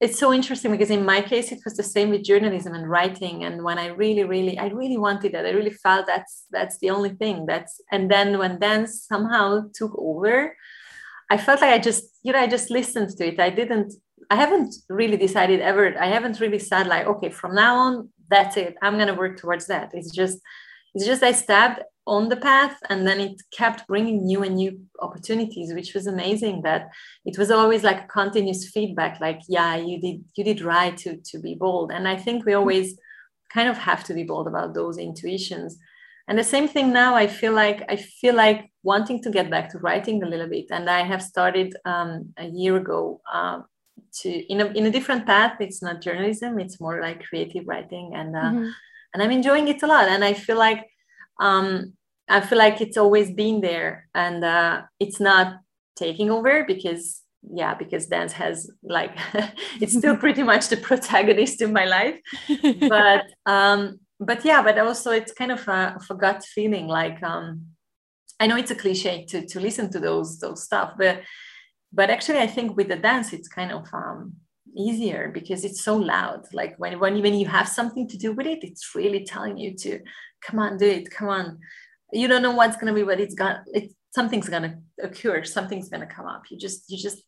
it's 0.02 0.20
so 0.20 0.34
interesting 0.34 0.72
because 0.72 0.90
in 0.90 1.06
my 1.06 1.22
case 1.22 1.54
it 1.54 1.62
was 1.64 1.78
the 1.78 1.84
same 1.84 2.10
with 2.10 2.24
journalism 2.24 2.74
and 2.74 2.90
writing. 2.90 3.46
And 3.46 3.64
when 3.64 3.78
i 3.78 3.88
really 3.88 4.26
really 4.26 4.60
i 4.60 4.68
really 4.68 4.98
wanted 4.98 5.32
that. 5.32 5.46
I 5.46 5.52
really 5.52 5.78
felt 5.86 6.06
that's 6.06 6.46
that's 6.52 6.78
the 6.80 6.90
only 6.90 7.12
thing. 7.22 7.46
That's 7.46 7.80
and 7.94 8.12
then 8.12 8.38
when 8.38 8.60
dance 8.60 9.06
somehow 9.08 9.70
took 9.74 9.94
over 9.98 10.56
i 11.32 11.38
felt 11.38 11.60
like 11.60 11.74
i 11.74 11.80
just 11.80 12.04
you 12.22 12.32
know 12.32 12.40
i 12.40 12.48
just 12.48 12.70
listened 12.70 13.10
to 13.18 13.26
it. 13.26 13.40
I 13.40 13.52
didn't 13.52 13.94
i 14.30 14.36
haven't 14.36 14.74
really 14.90 15.18
decided 15.18 15.60
ever 15.60 15.98
i 16.00 16.08
haven't 16.08 16.40
really 16.40 16.60
said 16.60 16.88
like 16.88 17.06
okay 17.06 17.30
from 17.30 17.54
now 17.54 17.76
on 17.76 18.10
that's 18.30 18.58
it. 18.58 18.76
I'm 18.82 18.96
going 18.96 19.08
to 19.08 19.14
work 19.14 19.38
towards 19.38 19.68
that. 19.68 19.92
It's 19.94 20.12
just 20.12 20.40
it's 20.94 21.06
just 21.06 21.24
i 21.24 21.32
stabbed 21.34 21.82
on 22.08 22.30
the 22.30 22.38
path 22.38 22.78
and 22.90 23.06
then 23.06 23.20
it 23.20 23.42
kept 23.52 23.86
bringing 23.88 24.26
new 24.26 24.44
and 24.44 24.56
new 24.56 24.80
opportunities 25.02 25.74
which 25.74 25.94
was 25.94 26.08
amazing 26.08 26.62
that 26.62 26.88
it 27.26 27.38
was 27.38 27.52
always 27.52 27.84
like 27.84 28.04
a 28.04 28.08
continuous 28.08 28.70
feedback 28.70 29.20
like 29.20 29.42
yeah 29.50 29.76
you 29.76 30.00
did 30.00 30.24
you 30.36 30.44
did 30.44 30.62
right 30.62 30.96
to 30.96 31.18
to 31.18 31.40
be 31.40 31.56
bold. 31.56 31.92
And 31.92 32.08
i 32.08 32.16
think 32.16 32.46
we 32.46 32.54
always 32.54 32.98
kind 33.52 33.68
of 33.68 33.78
have 33.78 34.04
to 34.06 34.14
be 34.14 34.24
bold 34.24 34.48
about 34.48 34.74
those 34.74 34.98
intuitions. 34.98 35.78
And 36.28 36.40
the 36.40 36.44
same 36.44 36.68
thing 36.68 36.94
now 36.94 37.14
i 37.16 37.28
feel 37.28 37.54
like 37.54 37.84
i 37.90 37.98
feel 37.98 38.36
like 38.36 38.72
wanting 38.84 39.22
to 39.24 39.30
get 39.30 39.50
back 39.50 39.70
to 39.72 39.80
writing 39.80 40.24
a 40.24 40.30
little 40.30 40.48
bit 40.48 40.68
and 40.72 40.90
i 40.90 41.02
have 41.04 41.22
started 41.22 41.76
um, 41.86 42.34
a 42.38 42.48
year 42.48 42.78
ago 42.78 43.22
uh, 43.32 43.60
to 44.22 44.30
in 44.30 44.62
a, 44.62 44.66
in 44.68 44.86
a 44.86 44.92
different 44.92 45.26
path 45.26 45.56
it's 45.60 45.82
not 45.82 46.02
journalism 46.02 46.60
it's 46.60 46.80
more 46.80 47.02
like 47.02 47.24
creative 47.24 47.68
writing 47.68 48.14
and 48.16 48.36
uh, 48.36 48.40
mm-hmm. 48.40 48.70
and 49.14 49.24
i'm 49.24 49.32
enjoying 49.32 49.68
it 49.68 49.84
a 49.84 49.88
lot. 49.88 50.08
And 50.08 50.24
i 50.24 50.34
feel 50.34 50.58
like 50.58 50.86
um, 51.40 51.94
I 52.28 52.42
feel 52.42 52.58
like 52.58 52.82
it's 52.82 52.98
always 52.98 53.32
been 53.32 53.62
there. 53.62 54.08
And 54.16 54.44
uh, 54.44 54.84
it's 55.00 55.20
not 55.20 55.58
taking 55.96 56.30
over 56.30 56.66
because 56.66 57.22
yeah 57.54 57.76
because 57.76 58.08
dance 58.08 58.34
has 58.34 58.68
like 58.82 59.16
it's 59.80 59.96
still 59.96 60.18
pretty 60.18 60.42
much 60.52 60.68
the 60.68 60.78
protagonist 60.78 61.62
in 61.62 61.72
my 61.72 61.86
life. 61.86 62.20
But 62.80 63.26
um 63.46 64.00
but 64.20 64.44
yeah 64.44 64.62
but 64.64 64.80
also 64.80 65.12
it's 65.12 65.32
kind 65.32 65.52
of 65.52 65.68
a, 65.68 65.98
a 66.10 66.16
gut 66.16 66.44
feeling 66.44 66.88
like 66.88 67.22
um 67.22 67.66
i 68.40 68.48
know 68.48 68.56
it's 68.56 68.72
a 68.72 68.76
cliche 68.76 69.26
to 69.26 69.46
to 69.46 69.60
listen 69.60 69.92
to 69.92 70.00
those 70.00 70.40
those 70.40 70.64
stuff 70.64 70.94
but 70.98 71.22
but 71.96 72.10
actually 72.10 72.40
i 72.40 72.48
think 72.56 72.76
with 72.78 72.90
the 72.90 72.96
dance 72.96 73.34
it's 73.34 73.48
kind 73.48 73.72
of 73.72 73.86
um 73.94 74.36
easier 74.76 75.32
because 75.34 75.64
it's 75.64 75.84
so 75.84 75.96
loud. 75.96 76.46
Like 76.54 76.76
when 76.78 77.00
when, 77.00 77.22
when 77.22 77.34
you 77.34 77.48
have 77.48 77.68
something 77.68 78.08
to 78.10 78.18
do 78.18 78.34
with 78.34 78.48
it 78.48 78.64
it's 78.64 78.94
really 78.94 79.26
telling 79.26 79.58
you 79.58 79.76
to 79.78 80.00
come 80.42 80.60
on 80.60 80.78
do 80.78 80.86
it 80.86 81.10
come 81.10 81.30
on. 81.30 81.60
You 82.12 82.28
don't 82.28 82.42
know 82.42 82.52
what's 82.52 82.76
going 82.76 82.94
to 82.94 82.94
be 82.94 83.04
but 83.04 83.20
it's 83.20 83.36
got 83.36 83.62
it 83.74 83.92
something's 84.14 84.50
going 84.50 84.64
to 84.64 84.78
occur 85.02 85.44
something's 85.44 85.90
going 85.90 86.02
to 86.02 86.14
come 86.14 86.28
up. 86.28 86.44
You 86.50 86.58
just 86.58 86.90
you 86.90 86.98
just 86.98 87.22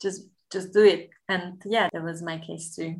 just 0.00 0.22
just 0.52 0.72
do 0.72 0.84
it. 0.84 1.10
And 1.28 1.62
yeah 1.64 1.88
that 1.92 2.02
was 2.02 2.22
my 2.22 2.38
case 2.38 2.74
too. 2.74 2.96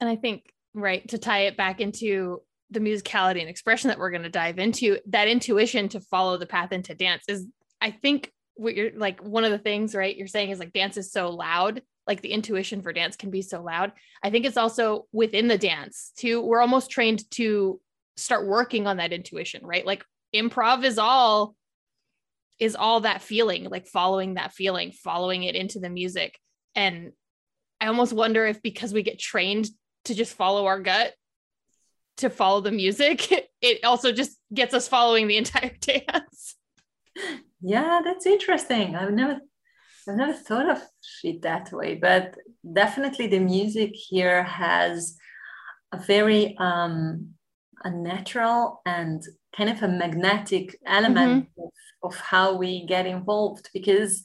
And 0.00 0.10
i 0.10 0.16
think 0.16 0.52
right 0.74 1.06
to 1.08 1.18
tie 1.18 1.46
it 1.46 1.56
back 1.56 1.80
into 1.80 2.42
the 2.70 2.80
musicality 2.80 3.40
and 3.40 3.48
expression 3.48 3.88
that 3.88 3.98
we're 3.98 4.10
going 4.10 4.22
to 4.22 4.30
dive 4.30 4.58
into 4.58 4.98
that 5.06 5.28
intuition 5.28 5.88
to 5.88 6.00
follow 6.00 6.36
the 6.36 6.46
path 6.46 6.72
into 6.72 6.94
dance 6.94 7.22
is 7.28 7.46
i 7.80 7.90
think 7.90 8.32
what 8.56 8.74
you're 8.74 8.90
like 8.96 9.20
one 9.20 9.44
of 9.44 9.50
the 9.50 9.58
things 9.58 9.94
right 9.94 10.16
you're 10.16 10.26
saying 10.26 10.50
is 10.50 10.58
like 10.58 10.72
dance 10.72 10.96
is 10.96 11.12
so 11.12 11.30
loud 11.30 11.82
like 12.06 12.20
the 12.20 12.32
intuition 12.32 12.82
for 12.82 12.92
dance 12.92 13.16
can 13.16 13.30
be 13.30 13.42
so 13.42 13.62
loud 13.62 13.92
i 14.22 14.30
think 14.30 14.44
it's 14.44 14.56
also 14.56 15.06
within 15.12 15.48
the 15.48 15.58
dance 15.58 16.12
too 16.16 16.40
we're 16.40 16.60
almost 16.60 16.90
trained 16.90 17.28
to 17.30 17.80
start 18.16 18.46
working 18.46 18.86
on 18.86 18.98
that 18.98 19.12
intuition, 19.12 19.64
right? 19.64 19.84
Like 19.84 20.04
improv 20.34 20.84
is 20.84 20.98
all 20.98 21.54
is 22.60 22.76
all 22.76 23.00
that 23.00 23.20
feeling, 23.20 23.64
like 23.64 23.86
following 23.86 24.34
that 24.34 24.52
feeling, 24.52 24.92
following 24.92 25.42
it 25.42 25.56
into 25.56 25.80
the 25.80 25.90
music. 25.90 26.38
And 26.76 27.12
I 27.80 27.88
almost 27.88 28.12
wonder 28.12 28.46
if 28.46 28.62
because 28.62 28.94
we 28.94 29.02
get 29.02 29.18
trained 29.18 29.68
to 30.04 30.14
just 30.14 30.36
follow 30.36 30.66
our 30.66 30.78
gut, 30.78 31.14
to 32.18 32.30
follow 32.30 32.60
the 32.60 32.70
music, 32.70 33.30
it 33.60 33.84
also 33.84 34.12
just 34.12 34.38
gets 34.52 34.72
us 34.72 34.86
following 34.86 35.26
the 35.26 35.36
entire 35.36 35.72
dance. 35.80 36.54
Yeah, 37.64 38.02
that's 38.04 38.26
interesting. 38.26 38.94
I've 38.94 39.12
never 39.12 39.40
I've 40.06 40.16
never 40.16 40.34
thought 40.34 40.68
of 40.68 40.82
it 41.22 41.42
that 41.42 41.72
way, 41.72 41.94
but 41.94 42.36
definitely 42.70 43.26
the 43.26 43.38
music 43.38 43.92
here 43.94 44.42
has 44.42 45.16
a 45.92 45.98
very 45.98 46.56
um, 46.58 47.34
a 47.84 47.90
natural 47.90 48.80
and 48.86 49.22
kind 49.56 49.70
of 49.70 49.82
a 49.82 49.88
magnetic 49.88 50.76
element 50.86 51.46
mm-hmm. 51.50 51.62
of, 52.02 52.12
of 52.14 52.20
how 52.20 52.56
we 52.56 52.86
get 52.86 53.06
involved 53.06 53.68
because 53.72 54.22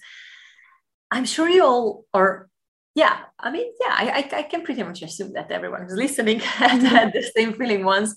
i'm 1.12 1.26
sure 1.26 1.50
you 1.50 1.64
all 1.64 2.06
are 2.14 2.50
yeah 2.96 3.20
i 3.40 3.52
mean 3.52 3.72
yeah 3.80 3.94
i, 3.98 4.30
I 4.32 4.44
can 4.44 4.64
pretty 4.64 4.82
much 4.84 5.02
assume 5.02 5.34
that 5.34 5.52
everyone 5.52 5.84
who's 5.84 5.94
listening 5.94 6.40
had, 6.60 6.82
had 6.82 7.14
the 7.14 7.22
same 7.22 7.54
feeling 7.54 7.84
once 7.84 8.16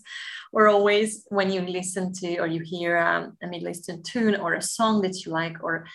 or 0.53 0.69
always 0.69 1.27
when 1.29 1.51
you 1.51 1.63
listen 1.63 2.13
to 2.13 2.39
or 2.39 2.47
you 2.47 2.61
hear 2.61 2.99
um, 2.99 3.37
a 3.43 3.47
middle 3.47 3.69
eastern 3.69 4.03
tune 4.03 4.37
or 4.37 4.55
a 4.55 4.63
song 4.63 5.03
that 5.03 5.25
you 5.25 5.33
like 5.33 5.63
or 5.63 5.87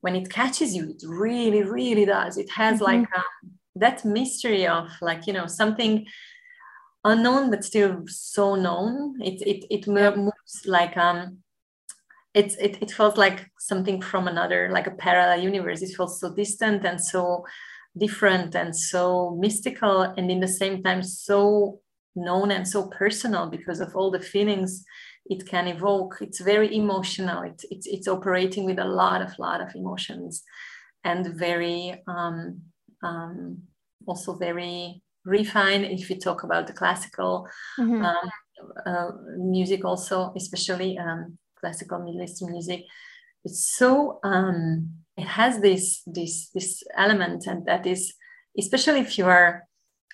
when 0.00 0.16
it 0.16 0.30
catches 0.30 0.74
you 0.74 0.90
it 0.90 1.02
really 1.06 1.62
really 1.62 2.04
does 2.04 2.38
it 2.38 2.50
has 2.50 2.76
mm-hmm. 2.76 2.84
like 2.84 3.16
um, 3.16 3.50
that 3.76 4.04
mystery 4.04 4.66
of 4.66 4.88
like 5.00 5.26
you 5.26 5.32
know 5.32 5.46
something 5.46 6.06
unknown 7.04 7.50
but 7.50 7.64
still 7.64 8.02
so 8.06 8.54
known. 8.54 9.20
It 9.20 9.40
it 9.46 9.64
it 9.70 9.86
moves 9.86 10.62
like 10.66 10.96
um 10.96 11.38
it's 12.34 12.54
it, 12.56 12.78
it 12.82 12.90
felt 12.90 13.16
like 13.16 13.50
something 13.58 14.00
from 14.02 14.28
another 14.28 14.70
like 14.70 14.86
a 14.86 14.92
parallel 14.92 15.40
universe. 15.40 15.82
It 15.82 15.96
felt 15.96 16.10
so 16.10 16.34
distant 16.34 16.84
and 16.84 17.00
so 17.00 17.44
different 17.96 18.54
and 18.54 18.76
so 18.76 19.36
mystical 19.40 20.02
and 20.02 20.30
in 20.30 20.40
the 20.40 20.48
same 20.48 20.82
time 20.82 21.02
so 21.02 21.80
known 22.24 22.50
and 22.50 22.66
so 22.66 22.88
personal 22.88 23.48
because 23.48 23.80
of 23.80 23.94
all 23.94 24.10
the 24.10 24.20
feelings 24.20 24.84
it 25.26 25.46
can 25.46 25.66
evoke 25.66 26.18
it's 26.20 26.40
very 26.40 26.74
emotional 26.74 27.42
it, 27.42 27.62
it's, 27.70 27.86
it's 27.86 28.08
operating 28.08 28.64
with 28.64 28.78
a 28.78 28.84
lot 28.84 29.22
of 29.22 29.38
lot 29.38 29.60
of 29.60 29.74
emotions 29.74 30.42
and 31.04 31.26
very 31.34 32.02
um, 32.06 32.60
um, 33.02 33.62
also 34.06 34.34
very 34.36 35.02
refined. 35.24 35.84
if 35.84 36.08
you 36.10 36.18
talk 36.18 36.42
about 36.42 36.66
the 36.66 36.72
classical 36.72 37.46
mm-hmm. 37.78 38.04
um, 38.04 38.30
uh, 38.86 39.10
music 39.36 39.84
also 39.84 40.32
especially 40.36 40.98
um, 40.98 41.38
classical 41.60 41.98
middle 41.98 42.22
eastern 42.22 42.50
music 42.50 42.84
it's 43.44 43.76
so 43.76 44.18
um, 44.24 44.90
it 45.16 45.26
has 45.26 45.60
this 45.60 46.02
this 46.06 46.50
this 46.54 46.82
element 46.96 47.46
and 47.46 47.66
that 47.66 47.86
is 47.86 48.14
especially 48.58 49.00
if 49.00 49.18
you 49.18 49.26
are 49.26 49.67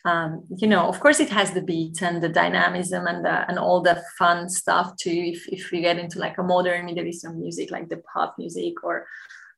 um, 0.04 0.44
you 0.56 0.68
know 0.68 0.86
of 0.88 1.00
course 1.00 1.20
it 1.20 1.30
has 1.30 1.52
the 1.52 1.62
beat 1.62 2.02
and 2.02 2.22
the 2.22 2.28
dynamism 2.28 3.06
and 3.06 3.24
the, 3.24 3.48
and 3.48 3.58
all 3.58 3.80
the 3.80 4.02
fun 4.18 4.48
stuff 4.48 4.94
too 4.96 5.32
if, 5.34 5.48
if 5.48 5.70
we 5.70 5.80
get 5.80 5.98
into 5.98 6.18
like 6.18 6.36
a 6.38 6.42
modern 6.42 6.86
middle 6.86 7.06
eastern 7.06 7.40
music 7.40 7.70
like 7.70 7.88
the 7.88 8.02
pop 8.12 8.34
music 8.38 8.84
or 8.84 9.06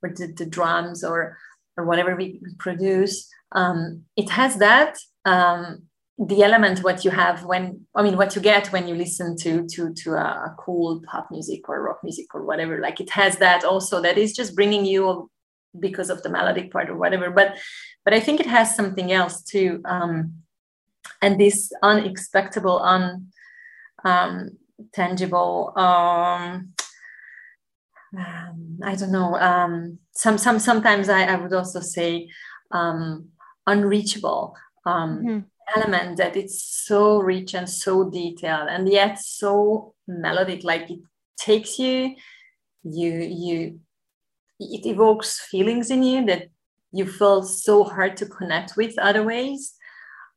or 0.03 0.11
the, 0.11 0.27
the 0.29 0.47
drums 0.47 1.03
or 1.03 1.37
or 1.77 1.85
whatever 1.85 2.17
we 2.17 2.41
produce. 2.59 3.29
Um, 3.53 4.05
it 4.17 4.31
has 4.31 4.57
that 4.59 4.99
um, 5.25 5.83
the 6.19 6.43
element 6.43 6.83
what 6.83 7.05
you 7.05 7.11
have 7.11 7.45
when 7.45 7.87
i 7.95 8.03
mean 8.03 8.17
what 8.17 8.35
you 8.35 8.41
get 8.41 8.73
when 8.73 8.89
you 8.89 8.95
listen 8.95 9.37
to 9.37 9.67
to 9.67 9.93
to 9.93 10.15
a, 10.15 10.55
cool 10.59 11.03
pop 11.07 11.29
music 11.31 11.69
or 11.69 11.83
rock 11.83 11.99
music 12.03 12.35
or 12.35 12.43
whatever 12.43 12.81
like 12.81 13.01
it 13.01 13.11
has 13.11 13.37
that 13.37 13.65
also 13.65 14.01
that 14.01 14.17
is 14.17 14.35
just 14.35 14.57
bringing 14.57 14.87
you 14.87 15.31
because 15.81 16.11
of 16.11 16.23
the 16.23 16.29
melodic 16.29 16.71
part 16.71 16.89
or 16.89 16.97
whatever 16.97 17.31
but 17.31 17.57
but 18.05 18.15
i 18.15 18.21
think 18.21 18.41
it 18.41 18.47
has 18.47 18.75
something 18.75 19.13
else 19.13 19.43
too 19.43 19.81
um, 19.85 20.35
and 21.23 21.41
this 21.41 21.73
unexpectable 21.83 22.79
un 22.81 23.29
um, 24.05 24.51
tangible 24.93 25.73
um, 25.77 26.73
um, 28.17 28.79
I 28.83 28.95
don't 28.95 29.13
know. 29.13 29.35
Um, 29.37 29.99
some 30.13 30.39
some 30.39 30.59
sometimes 30.59 31.09
I, 31.09 31.25
I 31.25 31.37
would 31.37 31.53
also 31.53 31.81
say 31.81 32.29
um, 32.71 33.29
unreachable 33.67 34.57
um, 34.85 35.19
mm-hmm. 35.19 35.39
element 35.77 36.17
that 36.19 36.37
it's 36.37 36.63
so 36.63 37.19
rich 37.19 37.55
and 37.55 37.69
so 37.69 38.09
detailed 38.09 38.69
and 38.69 38.89
yet 38.89 39.19
so 39.19 39.95
melodic 40.07 40.65
like 40.65 40.91
it 40.91 41.01
takes 41.37 41.79
you 41.79 42.15
you 42.85 43.13
you 43.13 43.81
it 44.59 44.87
evokes 44.87 45.41
feelings 45.41 45.91
in 45.91 46.03
you 46.03 46.25
that 46.27 46.49
you 46.93 47.07
feel 47.07 47.43
so 47.43 47.85
hard 47.85 48.17
to 48.17 48.27
connect 48.27 48.77
with 48.77 48.99
other 48.99 49.23
ways. 49.23 49.75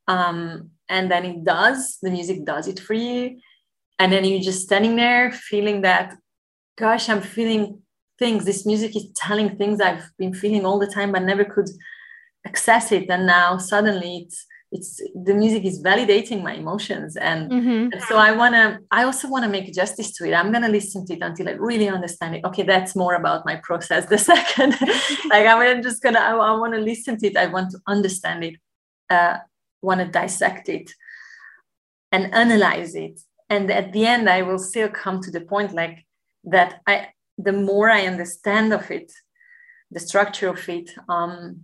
Um, 0.07 0.71
and 0.89 1.09
then 1.09 1.25
it 1.25 1.43
does 1.43 1.97
the 2.01 2.09
music 2.09 2.45
does 2.45 2.67
it 2.67 2.79
for 2.79 2.93
you. 2.93 3.39
And 3.99 4.11
then 4.11 4.25
you're 4.25 4.41
just 4.41 4.63
standing 4.63 4.95
there 4.95 5.31
feeling 5.31 5.81
that 5.81 6.15
gosh 6.77 7.09
i'm 7.09 7.21
feeling 7.21 7.81
things. 8.17 8.45
This 8.45 8.65
music 8.65 8.95
is 8.95 9.11
telling 9.15 9.57
things 9.57 9.79
i've 9.79 10.09
been 10.17 10.33
feeling 10.33 10.65
all 10.65 10.79
the 10.79 10.87
time 10.87 11.11
but 11.11 11.23
never 11.23 11.45
could 11.45 11.69
access 12.45 12.91
it. 12.91 13.09
And 13.09 13.27
now 13.27 13.57
suddenly 13.57 14.25
it's 14.25 14.45
it's 14.71 15.01
the 15.15 15.33
music 15.33 15.65
is 15.65 15.81
validating 15.81 16.43
my 16.43 16.53
emotions 16.53 17.15
and, 17.15 17.51
mm-hmm. 17.51 17.99
so 18.07 18.17
i 18.17 18.31
want 18.31 18.53
to 18.53 18.79
i 18.91 19.03
also 19.03 19.27
want 19.27 19.43
to 19.43 19.49
make 19.49 19.73
justice 19.73 20.11
to 20.15 20.25
it. 20.25 20.33
I'm 20.33 20.51
going 20.51 20.63
to 20.63 20.69
listen 20.69 21.05
to 21.07 21.13
it 21.13 21.21
until 21.21 21.49
i 21.49 21.53
really 21.53 21.89
understand 21.89 22.35
it. 22.35 22.45
Okay 22.45 22.63
that's 22.63 22.95
more 22.95 23.15
about 23.15 23.45
my 23.45 23.55
process 23.57 24.05
the 24.05 24.17
second. 24.31 24.75
Like 25.29 25.47
i'm 25.47 25.81
just 25.81 26.01
gonna 26.03 26.19
i, 26.19 26.31
I 26.31 26.51
want 26.57 26.73
to 26.73 26.79
listen 26.79 27.17
to 27.19 27.27
it. 27.27 27.37
I 27.37 27.47
want 27.47 27.71
to 27.71 27.79
understand 27.87 28.43
it 28.43 28.55
uh, 29.09 29.37
want 29.81 30.01
to 30.01 30.07
dissect 30.07 30.69
it 30.69 30.91
and 32.11 32.33
analyze 32.33 32.93
it. 32.95 33.19
And 33.49 33.71
at 33.71 33.91
the 33.93 34.05
end 34.05 34.29
i 34.29 34.43
will 34.43 34.59
still 34.59 34.89
come 34.89 35.19
to 35.21 35.31
the 35.31 35.41
point 35.41 35.73
like 35.73 36.05
that 36.43 36.81
i 36.85 37.07
the 37.37 37.53
more 37.53 37.89
i 37.89 38.05
understand 38.05 38.71
of 38.73 38.91
it 38.91 39.11
the 39.91 39.99
structure 39.99 40.49
of 40.49 40.69
it 40.69 40.91
um, 41.07 41.61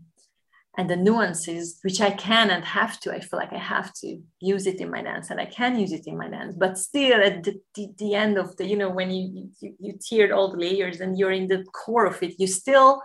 and 0.77 0.89
the 0.89 0.95
nuances 0.95 1.79
which 1.83 2.01
i 2.01 2.11
can 2.11 2.49
and 2.49 2.63
have 2.63 2.99
to 2.99 3.13
i 3.13 3.19
feel 3.19 3.39
like 3.39 3.53
i 3.53 3.57
have 3.57 3.93
to 3.93 4.19
use 4.39 4.65
it 4.67 4.81
in 4.81 4.91
my 4.91 5.01
dance 5.01 5.29
and 5.29 5.39
i 5.39 5.45
can 5.45 5.79
use 5.79 5.91
it 5.91 6.07
in 6.07 6.17
my 6.17 6.29
dance. 6.29 6.55
But 6.57 6.77
still 6.77 7.21
at 7.21 7.43
the, 7.43 7.59
the, 7.75 7.89
the 7.97 8.15
end 8.15 8.37
of 8.37 8.55
the 8.57 8.65
you 8.65 8.77
know 8.77 8.89
when 8.89 9.11
you, 9.11 9.49
you 9.61 9.75
you 9.79 9.99
tiered 10.07 10.31
all 10.31 10.51
the 10.51 10.57
layers 10.57 10.99
and 10.99 11.17
you're 11.17 11.31
in 11.31 11.47
the 11.47 11.63
core 11.73 12.05
of 12.05 12.21
it 12.23 12.35
you 12.39 12.47
still 12.47 13.01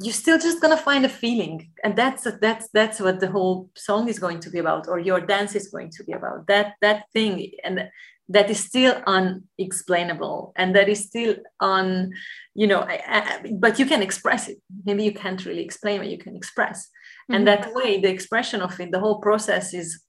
you're 0.00 0.12
still 0.12 0.38
just 0.38 0.60
gonna 0.60 0.76
find 0.76 1.04
a 1.04 1.08
feeling. 1.08 1.70
And 1.82 1.96
that's 1.96 2.26
that's 2.40 2.68
that's 2.72 3.00
what 3.00 3.20
the 3.20 3.30
whole 3.30 3.70
song 3.76 4.08
is 4.08 4.18
going 4.18 4.40
to 4.40 4.50
be 4.50 4.58
about 4.58 4.88
or 4.88 4.98
your 4.98 5.20
dance 5.20 5.54
is 5.54 5.68
going 5.68 5.90
to 5.92 6.04
be 6.04 6.12
about. 6.12 6.46
That 6.48 6.74
that 6.82 7.04
thing 7.12 7.52
and 7.64 7.88
that 8.28 8.50
is 8.50 8.58
still 8.58 9.00
unexplainable 9.06 10.52
and 10.56 10.74
that 10.74 10.88
is 10.88 11.04
still 11.04 11.36
on 11.60 12.12
you 12.54 12.66
know 12.66 12.80
I, 12.80 13.00
I, 13.06 13.52
but 13.52 13.78
you 13.78 13.86
can 13.86 14.02
express 14.02 14.48
it. 14.48 14.58
Maybe 14.84 15.04
you 15.04 15.12
can't 15.12 15.44
really 15.44 15.64
explain 15.64 16.00
what 16.00 16.08
you 16.08 16.18
can 16.18 16.36
express. 16.36 16.78
Mm-hmm. 16.86 17.34
and 17.34 17.48
that 17.48 17.74
way 17.74 18.00
the 18.00 18.08
expression 18.08 18.60
of 18.62 18.78
it 18.80 18.92
the 18.92 19.00
whole 19.00 19.20
process 19.20 19.74
is 19.74 20.02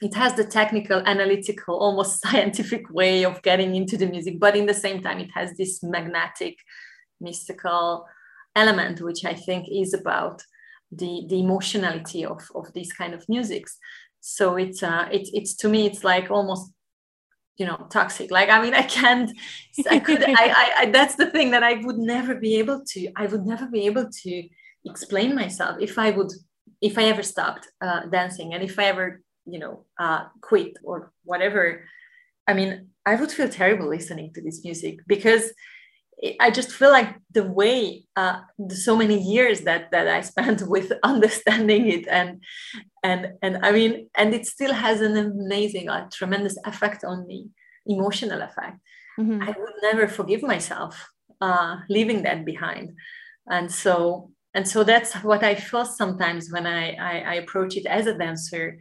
it 0.00 0.14
has 0.14 0.34
the 0.34 0.44
technical 0.44 1.00
analytical 1.06 1.76
almost 1.76 2.20
scientific 2.24 2.84
way 2.90 3.24
of 3.24 3.42
getting 3.42 3.74
into 3.74 3.96
the 3.96 4.06
music 4.06 4.38
but 4.38 4.56
in 4.56 4.66
the 4.66 4.80
same 4.84 5.02
time 5.02 5.18
it 5.18 5.30
has 5.34 5.56
this 5.56 5.82
magnetic 5.82 6.56
mystical 7.20 8.06
element 8.54 9.00
which 9.00 9.24
i 9.24 9.34
think 9.34 9.66
is 9.68 9.94
about 9.94 10.42
the 10.96 11.26
the 11.28 11.40
emotionality 11.40 12.24
of 12.24 12.42
of 12.54 12.72
these 12.72 12.92
kind 12.92 13.14
of 13.14 13.28
musics. 13.28 13.78
So 14.20 14.56
it's 14.56 14.82
uh 14.82 15.08
it's 15.12 15.30
it's 15.32 15.54
to 15.56 15.68
me 15.68 15.86
it's 15.86 16.04
like 16.04 16.30
almost 16.30 16.72
you 17.56 17.66
know 17.66 17.86
toxic. 17.90 18.30
Like 18.30 18.48
i 18.48 18.60
mean 18.62 18.74
i 18.74 18.82
can't 18.82 19.30
i 19.90 19.98
could 19.98 20.22
I, 20.24 20.32
I, 20.38 20.72
I 20.78 20.86
that's 20.86 21.16
the 21.16 21.30
thing 21.30 21.50
that 21.52 21.62
i 21.62 21.74
would 21.74 21.98
never 21.98 22.34
be 22.34 22.56
able 22.56 22.82
to 22.92 23.12
i 23.16 23.26
would 23.26 23.46
never 23.46 23.66
be 23.66 23.86
able 23.86 24.08
to 24.22 24.48
explain 24.84 25.34
myself 25.34 25.76
if 25.80 25.98
i 25.98 26.10
would 26.10 26.32
if 26.80 26.98
i 26.98 27.04
ever 27.04 27.22
stopped 27.22 27.68
uh, 27.80 28.06
dancing 28.06 28.54
and 28.54 28.62
if 28.62 28.78
i 28.78 28.84
ever 28.84 29.20
you 29.46 29.58
know 29.58 29.84
uh, 29.98 30.24
quit 30.40 30.76
or 30.82 31.12
whatever. 31.24 31.84
I 32.46 32.54
mean 32.54 32.88
i 33.06 33.14
would 33.14 33.32
feel 33.32 33.48
terrible 33.48 33.88
listening 33.88 34.32
to 34.34 34.42
this 34.42 34.64
music 34.64 34.98
because 35.06 35.52
I 36.40 36.50
just 36.50 36.72
feel 36.72 36.90
like 36.90 37.16
the 37.30 37.44
way 37.44 38.04
uh, 38.16 38.40
so 38.68 38.96
many 38.96 39.18
years 39.18 39.62
that 39.62 39.90
that 39.90 40.08
I 40.08 40.20
spent 40.22 40.62
with 40.74 40.92
understanding 41.02 41.88
it 41.88 42.06
and 42.08 42.42
and 43.02 43.32
and 43.42 43.64
I 43.64 43.72
mean 43.72 44.08
and 44.16 44.32
it 44.34 44.46
still 44.46 44.72
has 44.72 45.00
an 45.00 45.16
amazing, 45.16 45.88
a 45.88 46.08
tremendous 46.12 46.56
effect 46.64 47.04
on 47.04 47.26
me, 47.26 47.48
emotional 47.86 48.42
effect. 48.42 48.78
Mm-hmm. 49.18 49.42
I 49.42 49.46
would 49.46 49.76
never 49.82 50.08
forgive 50.08 50.42
myself 50.42 51.08
uh, 51.40 51.76
leaving 51.88 52.22
that 52.22 52.44
behind, 52.44 52.92
and 53.48 53.70
so 53.70 54.30
and 54.54 54.66
so 54.66 54.84
that's 54.84 55.14
what 55.22 55.42
I 55.44 55.54
feel 55.56 55.84
sometimes 55.84 56.50
when 56.50 56.66
I, 56.66 56.94
I 56.94 57.14
I 57.32 57.34
approach 57.34 57.76
it 57.76 57.86
as 57.86 58.06
a 58.06 58.16
dancer. 58.16 58.78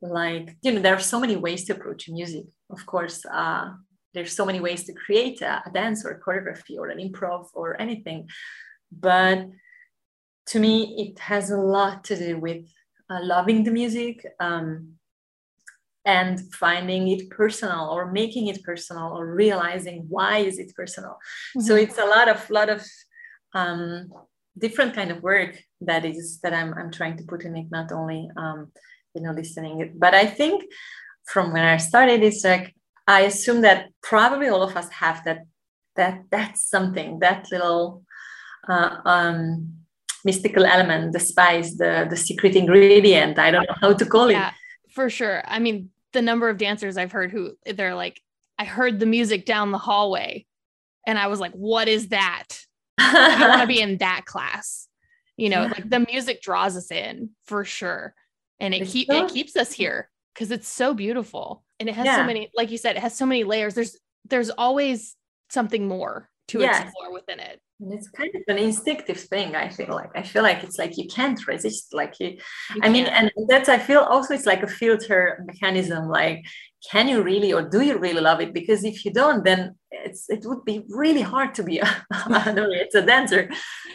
Like 0.00 0.56
you 0.62 0.72
know, 0.72 0.80
there 0.80 0.94
are 0.94 1.10
so 1.12 1.18
many 1.18 1.36
ways 1.36 1.64
to 1.64 1.74
approach 1.74 2.08
music. 2.08 2.44
Of 2.70 2.86
course, 2.86 3.24
uh, 3.26 3.72
there's 4.14 4.34
so 4.34 4.46
many 4.46 4.60
ways 4.60 4.84
to 4.84 4.92
create 4.92 5.42
a, 5.42 5.62
a 5.66 5.70
dance 5.70 6.04
or 6.04 6.10
a 6.10 6.20
choreography 6.20 6.76
or 6.78 6.88
an 6.88 6.98
improv 6.98 7.48
or 7.54 7.80
anything. 7.80 8.28
But 8.90 9.48
to 10.46 10.58
me 10.58 10.74
it 10.98 11.18
has 11.18 11.50
a 11.50 11.56
lot 11.56 12.04
to 12.04 12.16
do 12.16 12.38
with 12.38 12.66
uh, 13.10 13.20
loving 13.22 13.64
the 13.64 13.70
music 13.70 14.24
um, 14.40 14.94
and 16.04 16.40
finding 16.54 17.08
it 17.08 17.30
personal 17.30 17.88
or 17.90 18.12
making 18.12 18.48
it 18.48 18.62
personal 18.62 19.16
or 19.16 19.34
realizing 19.34 20.04
why 20.08 20.38
is 20.38 20.58
it 20.58 20.74
personal. 20.74 21.12
Mm-hmm. 21.12 21.60
so 21.60 21.74
it's 21.76 21.98
a 21.98 22.04
lot 22.04 22.28
of 22.28 22.48
lot 22.50 22.68
of 22.68 22.84
um, 23.54 24.12
different 24.58 24.94
kind 24.94 25.10
of 25.10 25.22
work 25.22 25.56
that 25.80 26.04
is 26.04 26.40
that 26.42 26.52
I'm, 26.54 26.74
I'm 26.74 26.90
trying 26.90 27.16
to 27.18 27.24
put 27.24 27.44
in 27.44 27.56
it 27.56 27.66
not 27.70 27.90
only 27.92 28.28
um, 28.36 28.70
you 29.14 29.22
know 29.22 29.32
listening 29.32 29.92
but 29.96 30.14
i 30.14 30.26
think 30.26 30.64
from 31.24 31.52
when 31.52 31.64
i 31.64 31.76
started 31.76 32.22
it's 32.22 32.44
like 32.44 32.74
I 33.06 33.22
assume 33.22 33.60
that 33.62 33.88
probably 34.02 34.48
all 34.48 34.62
of 34.62 34.76
us 34.76 34.88
have 34.90 35.24
that 35.24 35.40
that 35.96 36.24
that's 36.30 36.68
something 36.68 37.20
that 37.20 37.46
little 37.52 38.02
uh, 38.68 38.96
um, 39.04 39.74
mystical 40.24 40.64
element, 40.64 41.12
the 41.12 41.20
spice, 41.20 41.76
the 41.76 42.06
the 42.08 42.16
secret 42.16 42.56
ingredient. 42.56 43.38
I 43.38 43.50
don't 43.50 43.68
know 43.68 43.76
how 43.80 43.92
to 43.92 44.06
call 44.06 44.28
it. 44.28 44.32
Yeah, 44.32 44.52
for 44.90 45.10
sure. 45.10 45.42
I 45.46 45.58
mean, 45.58 45.90
the 46.12 46.22
number 46.22 46.48
of 46.48 46.58
dancers 46.58 46.96
I've 46.96 47.12
heard 47.12 47.30
who 47.30 47.52
they're 47.66 47.94
like, 47.94 48.20
I 48.58 48.64
heard 48.64 49.00
the 49.00 49.06
music 49.06 49.44
down 49.44 49.70
the 49.70 49.78
hallway, 49.78 50.46
and 51.06 51.18
I 51.18 51.26
was 51.26 51.40
like, 51.40 51.52
what 51.52 51.88
is 51.88 52.08
that? 52.08 52.46
I 52.98 53.48
want 53.48 53.60
to 53.60 53.66
be 53.66 53.80
in 53.80 53.98
that 53.98 54.24
class. 54.24 54.88
You 55.36 55.50
know, 55.50 55.62
yeah. 55.62 55.68
like 55.72 55.90
the 55.90 56.00
music 56.00 56.42
draws 56.42 56.76
us 56.76 56.90
in 56.90 57.30
for 57.44 57.64
sure, 57.64 58.14
and 58.58 58.72
it 58.72 58.88
keep 58.88 59.10
it 59.10 59.30
keeps 59.30 59.56
us 59.56 59.72
here 59.72 60.08
because 60.34 60.50
it's 60.50 60.68
so 60.68 60.94
beautiful. 60.94 61.64
And 61.80 61.88
it 61.88 61.94
has 61.94 62.06
yeah. 62.06 62.16
so 62.16 62.24
many 62.24 62.50
like 62.56 62.70
you 62.70 62.78
said 62.78 62.96
it 62.96 63.00
has 63.00 63.16
so 63.16 63.26
many 63.26 63.44
layers. 63.44 63.74
There's 63.74 63.96
there's 64.28 64.50
always 64.50 65.16
something 65.50 65.86
more 65.88 66.28
to 66.48 66.60
yes. 66.60 66.82
explore 66.82 67.12
within 67.12 67.40
it. 67.40 67.60
And 67.80 67.92
it's 67.92 68.08
kind 68.08 68.30
of 68.34 68.42
an 68.48 68.58
instinctive 68.58 69.18
thing 69.18 69.56
i 69.56 69.68
feel 69.68 69.90
like. 69.90 70.10
I 70.14 70.22
feel 70.22 70.42
like 70.42 70.62
it's 70.62 70.78
like 70.78 70.96
you 70.96 71.06
can't 71.08 71.44
resist 71.46 71.92
like 71.92 72.14
you, 72.20 72.28
you 72.74 72.80
i 72.82 72.88
mean 72.88 73.06
and 73.06 73.30
that's 73.48 73.68
i 73.68 73.78
feel 73.78 74.00
also 74.00 74.32
it's 74.34 74.46
like 74.46 74.62
a 74.62 74.68
filter 74.68 75.42
mechanism 75.46 76.08
like 76.08 76.44
can 76.90 77.08
you 77.08 77.22
really 77.22 77.52
or 77.52 77.62
do 77.62 77.80
you 77.80 77.98
really 77.98 78.20
love 78.20 78.40
it? 78.40 78.52
Because 78.52 78.84
if 78.84 79.04
you 79.04 79.12
don't 79.12 79.44
then 79.44 79.74
it's 79.90 80.28
it 80.28 80.44
would 80.44 80.64
be 80.64 80.84
really 80.88 81.22
hard 81.22 81.54
to 81.54 81.62
be 81.62 81.78
a, 81.80 82.04
it's 82.10 82.94
a 82.94 83.02
dancer. 83.02 83.50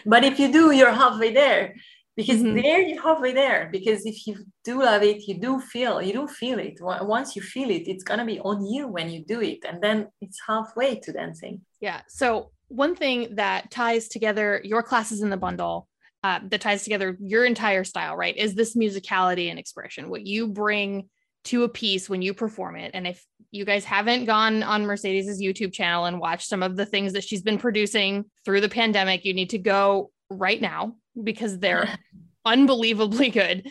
But 0.06 0.24
if 0.24 0.40
you 0.40 0.52
do 0.52 0.72
you're 0.72 0.92
halfway 0.92 1.34
there 1.34 1.76
because 2.20 2.42
mm-hmm. 2.42 2.62
there 2.62 2.82
you're 2.82 3.02
halfway 3.02 3.32
there. 3.32 3.70
Because 3.72 4.06
if 4.06 4.28
you 4.28 4.36
do 4.66 4.84
love 4.84 5.04
it 5.04 5.26
you 5.26 5.40
do 5.40 5.62
feel 5.62 6.02
you 6.02 6.12
do 6.12 6.28
feel 6.28 6.60
it. 6.60 6.78
Once 6.82 7.34
you 7.34 7.42
feel 7.42 7.70
it 7.70 7.88
it's 7.88 8.04
gonna 8.04 8.26
be 8.26 8.42
on 8.42 8.66
you 8.66 8.90
when 8.90 9.10
you 9.10 9.24
do 9.24 9.40
it. 9.42 9.60
And 9.66 9.82
then 9.82 10.08
it's 10.20 10.38
halfway 10.46 11.00
to 11.00 11.14
dancing. 11.14 11.62
Yeah. 11.80 12.02
So 12.10 12.52
one 12.68 12.94
thing 12.94 13.36
that 13.36 13.72
ties 13.72 14.10
together 14.10 14.60
your 14.66 14.84
classes 14.84 15.22
in 15.22 15.30
the 15.30 15.38
bundle 15.38 15.88
uh, 16.22 16.42
that 16.50 16.60
ties 16.60 16.84
together 16.84 17.18
your 17.22 17.46
entire 17.46 17.86
style 17.86 18.18
right 18.18 18.36
is 18.36 18.54
this 18.54 18.76
musicality 18.76 19.50
and 19.50 19.58
expression. 19.58 20.10
What 20.10 20.26
you 20.26 20.50
bring 20.50 21.08
to 21.46 21.64
a 21.64 21.70
piece 21.70 22.10
when 22.10 22.22
you 22.22 22.34
perform 22.34 22.76
it. 22.76 22.92
And 22.94 23.08
if 23.08 23.26
you 23.52 23.64
guys 23.64 23.86
haven't 23.86 24.26
gone 24.26 24.62
on 24.62 24.86
mercedes's 24.86 25.42
youtube 25.42 25.74
channel 25.74 26.06
and 26.06 26.20
watched 26.20 26.48
some 26.48 26.62
of 26.62 26.76
the 26.76 26.86
things 26.86 27.14
that 27.14 27.24
she's 27.24 27.42
been 27.42 27.58
producing 27.58 28.26
through 28.46 28.62
the 28.62 28.70
pandemic 28.70 29.26
you 29.26 29.34
need 29.34 29.50
to 29.50 29.58
go 29.58 30.12
right 30.30 30.62
now 30.62 30.96
because 31.22 31.60
they're 31.60 31.98
unbelievably 32.46 33.30
good. 33.30 33.70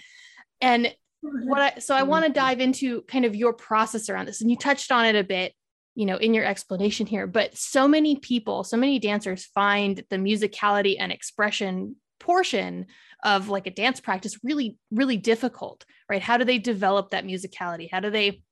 And 0.60 0.94
what 1.20 1.60
I 1.60 1.78
so 1.80 1.94
I 1.94 2.00
mm-hmm. 2.00 2.10
want 2.10 2.26
to 2.26 2.32
dive 2.32 2.60
into 2.60 3.02
kind 3.02 3.24
of 3.24 3.34
your 3.34 3.52
process 3.52 4.08
around 4.08 4.26
this. 4.26 4.40
And 4.40 4.50
you 4.50 4.56
touched 4.56 4.92
on 4.92 5.04
it 5.04 5.16
a 5.16 5.24
bit, 5.24 5.52
you 5.94 6.06
know, 6.06 6.16
in 6.16 6.34
your 6.34 6.44
explanation 6.44 7.06
here, 7.06 7.26
but 7.26 7.56
so 7.56 7.88
many 7.88 8.16
people, 8.16 8.64
so 8.64 8.76
many 8.76 8.98
dancers 8.98 9.44
find 9.46 10.02
the 10.10 10.16
musicality 10.16 10.96
and 10.98 11.10
expression 11.10 11.96
portion 12.20 12.86
of 13.24 13.48
like 13.48 13.66
a 13.66 13.70
dance 13.70 14.00
practice 14.00 14.38
really 14.42 14.76
really 14.90 15.16
difficult 15.16 15.84
right 16.08 16.22
how 16.22 16.36
do 16.36 16.44
they 16.44 16.58
develop 16.58 17.10
that 17.10 17.24
musicality 17.24 17.88
how 17.90 18.00
do 18.00 18.10
they 18.10 18.42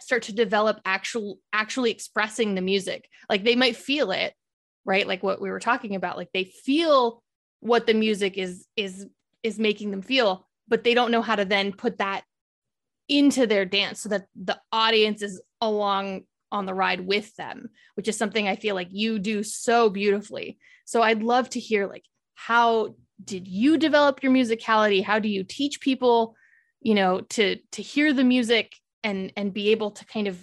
start 0.00 0.22
to 0.22 0.32
develop 0.32 0.80
actual 0.84 1.38
actually 1.52 1.90
expressing 1.90 2.54
the 2.54 2.60
music 2.60 3.08
like 3.28 3.44
they 3.44 3.54
might 3.54 3.76
feel 3.76 4.10
it 4.10 4.34
right 4.84 5.06
like 5.06 5.22
what 5.22 5.40
we 5.40 5.50
were 5.50 5.60
talking 5.60 5.94
about 5.94 6.16
like 6.16 6.30
they 6.32 6.44
feel 6.44 7.22
what 7.62 7.86
the 7.86 7.94
music 7.94 8.36
is 8.36 8.66
is 8.76 9.06
is 9.42 9.58
making 9.58 9.90
them 9.90 10.02
feel 10.02 10.46
but 10.68 10.84
they 10.84 10.94
don't 10.94 11.10
know 11.10 11.22
how 11.22 11.36
to 11.36 11.44
then 11.44 11.72
put 11.72 11.98
that 11.98 12.22
into 13.08 13.46
their 13.46 13.64
dance 13.64 14.00
so 14.00 14.08
that 14.08 14.26
the 14.34 14.58
audience 14.72 15.22
is 15.22 15.40
along 15.60 16.22
on 16.50 16.66
the 16.66 16.74
ride 16.74 17.06
with 17.06 17.34
them 17.36 17.68
which 17.94 18.08
is 18.08 18.16
something 18.16 18.48
i 18.48 18.56
feel 18.56 18.74
like 18.74 18.88
you 18.90 19.18
do 19.18 19.42
so 19.42 19.88
beautifully. 19.88 20.58
So 20.84 21.02
i'd 21.02 21.22
love 21.22 21.48
to 21.50 21.60
hear 21.60 21.86
like 21.86 22.04
how 22.34 22.94
did 23.24 23.46
you 23.46 23.78
develop 23.78 24.22
your 24.22 24.32
musicality? 24.32 25.04
How 25.04 25.18
do 25.18 25.28
you 25.28 25.44
teach 25.44 25.80
people 25.80 26.34
you 26.80 26.94
know 26.94 27.20
to 27.20 27.56
to 27.72 27.82
hear 27.82 28.12
the 28.12 28.24
music 28.24 28.74
and 29.04 29.32
and 29.36 29.54
be 29.54 29.70
able 29.70 29.92
to 29.92 30.04
kind 30.06 30.26
of 30.26 30.38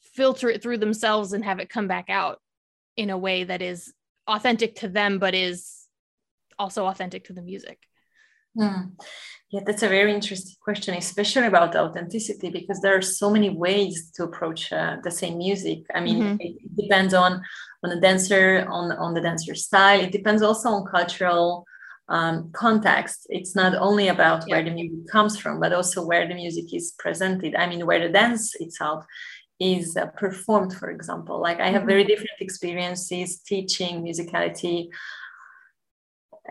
filter 0.00 0.48
it 0.48 0.62
through 0.62 0.78
themselves 0.78 1.32
and 1.32 1.44
have 1.44 1.58
it 1.58 1.68
come 1.68 1.88
back 1.88 2.08
out 2.08 2.40
in 2.96 3.10
a 3.10 3.18
way 3.18 3.44
that 3.44 3.62
is 3.62 3.92
authentic 4.28 4.76
to 4.76 4.88
them 4.88 5.18
but 5.18 5.34
is 5.34 5.81
also 6.58 6.86
authentic 6.86 7.24
to 7.24 7.32
the 7.32 7.42
music 7.42 7.78
Hmm. 8.58 8.94
Yeah, 9.50 9.60
that's 9.66 9.82
a 9.82 9.88
very 9.88 10.12
interesting 10.12 10.56
question, 10.62 10.94
especially 10.94 11.46
about 11.46 11.76
authenticity, 11.76 12.50
because 12.50 12.80
there 12.80 12.96
are 12.96 13.02
so 13.02 13.30
many 13.30 13.50
ways 13.50 14.10
to 14.16 14.24
approach 14.24 14.72
uh, 14.72 14.96
the 15.02 15.10
same 15.10 15.38
music. 15.38 15.80
I 15.94 16.00
mean, 16.00 16.22
mm-hmm. 16.22 16.40
it, 16.40 16.56
it 16.64 16.76
depends 16.76 17.14
on 17.14 17.42
on 17.82 17.90
the 17.90 18.00
dancer, 18.00 18.66
on 18.70 18.92
on 18.92 19.14
the 19.14 19.20
dancer's 19.20 19.64
style. 19.64 20.00
It 20.00 20.12
depends 20.12 20.42
also 20.42 20.70
on 20.70 20.86
cultural 20.86 21.66
um, 22.08 22.50
context. 22.52 23.26
It's 23.28 23.54
not 23.54 23.74
only 23.74 24.08
about 24.08 24.44
yeah. 24.46 24.56
where 24.56 24.64
the 24.64 24.70
music 24.70 25.10
comes 25.10 25.38
from, 25.38 25.60
but 25.60 25.72
also 25.72 26.04
where 26.04 26.26
the 26.26 26.34
music 26.34 26.74
is 26.74 26.94
presented. 26.98 27.54
I 27.54 27.66
mean, 27.66 27.86
where 27.86 28.00
the 28.00 28.12
dance 28.12 28.54
itself 28.56 29.04
is 29.60 29.96
uh, 29.96 30.06
performed, 30.06 30.74
for 30.74 30.90
example. 30.90 31.40
Like 31.40 31.60
I 31.60 31.68
have 31.70 31.84
very 31.84 32.02
mm-hmm. 32.02 32.08
different 32.08 32.40
experiences 32.40 33.40
teaching 33.40 34.02
musicality 34.02 34.88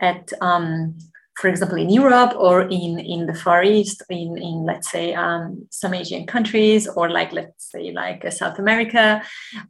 at 0.01 0.31
um, 0.41 0.97
for 1.41 1.47
example, 1.47 1.77
in 1.77 1.89
Europe 1.89 2.33
or 2.37 2.61
in, 2.61 2.99
in 2.99 3.25
the 3.25 3.33
Far 3.33 3.63
East, 3.63 4.03
in, 4.09 4.37
in 4.37 4.63
let's 4.65 4.91
say 4.91 5.13
um, 5.15 5.67
some 5.71 5.93
Asian 5.93 6.27
countries, 6.27 6.87
or 6.87 7.09
like 7.09 7.31
let's 7.31 7.71
say 7.71 7.91
like 7.91 8.23
uh, 8.23 8.29
South 8.29 8.59
America, 8.59 9.23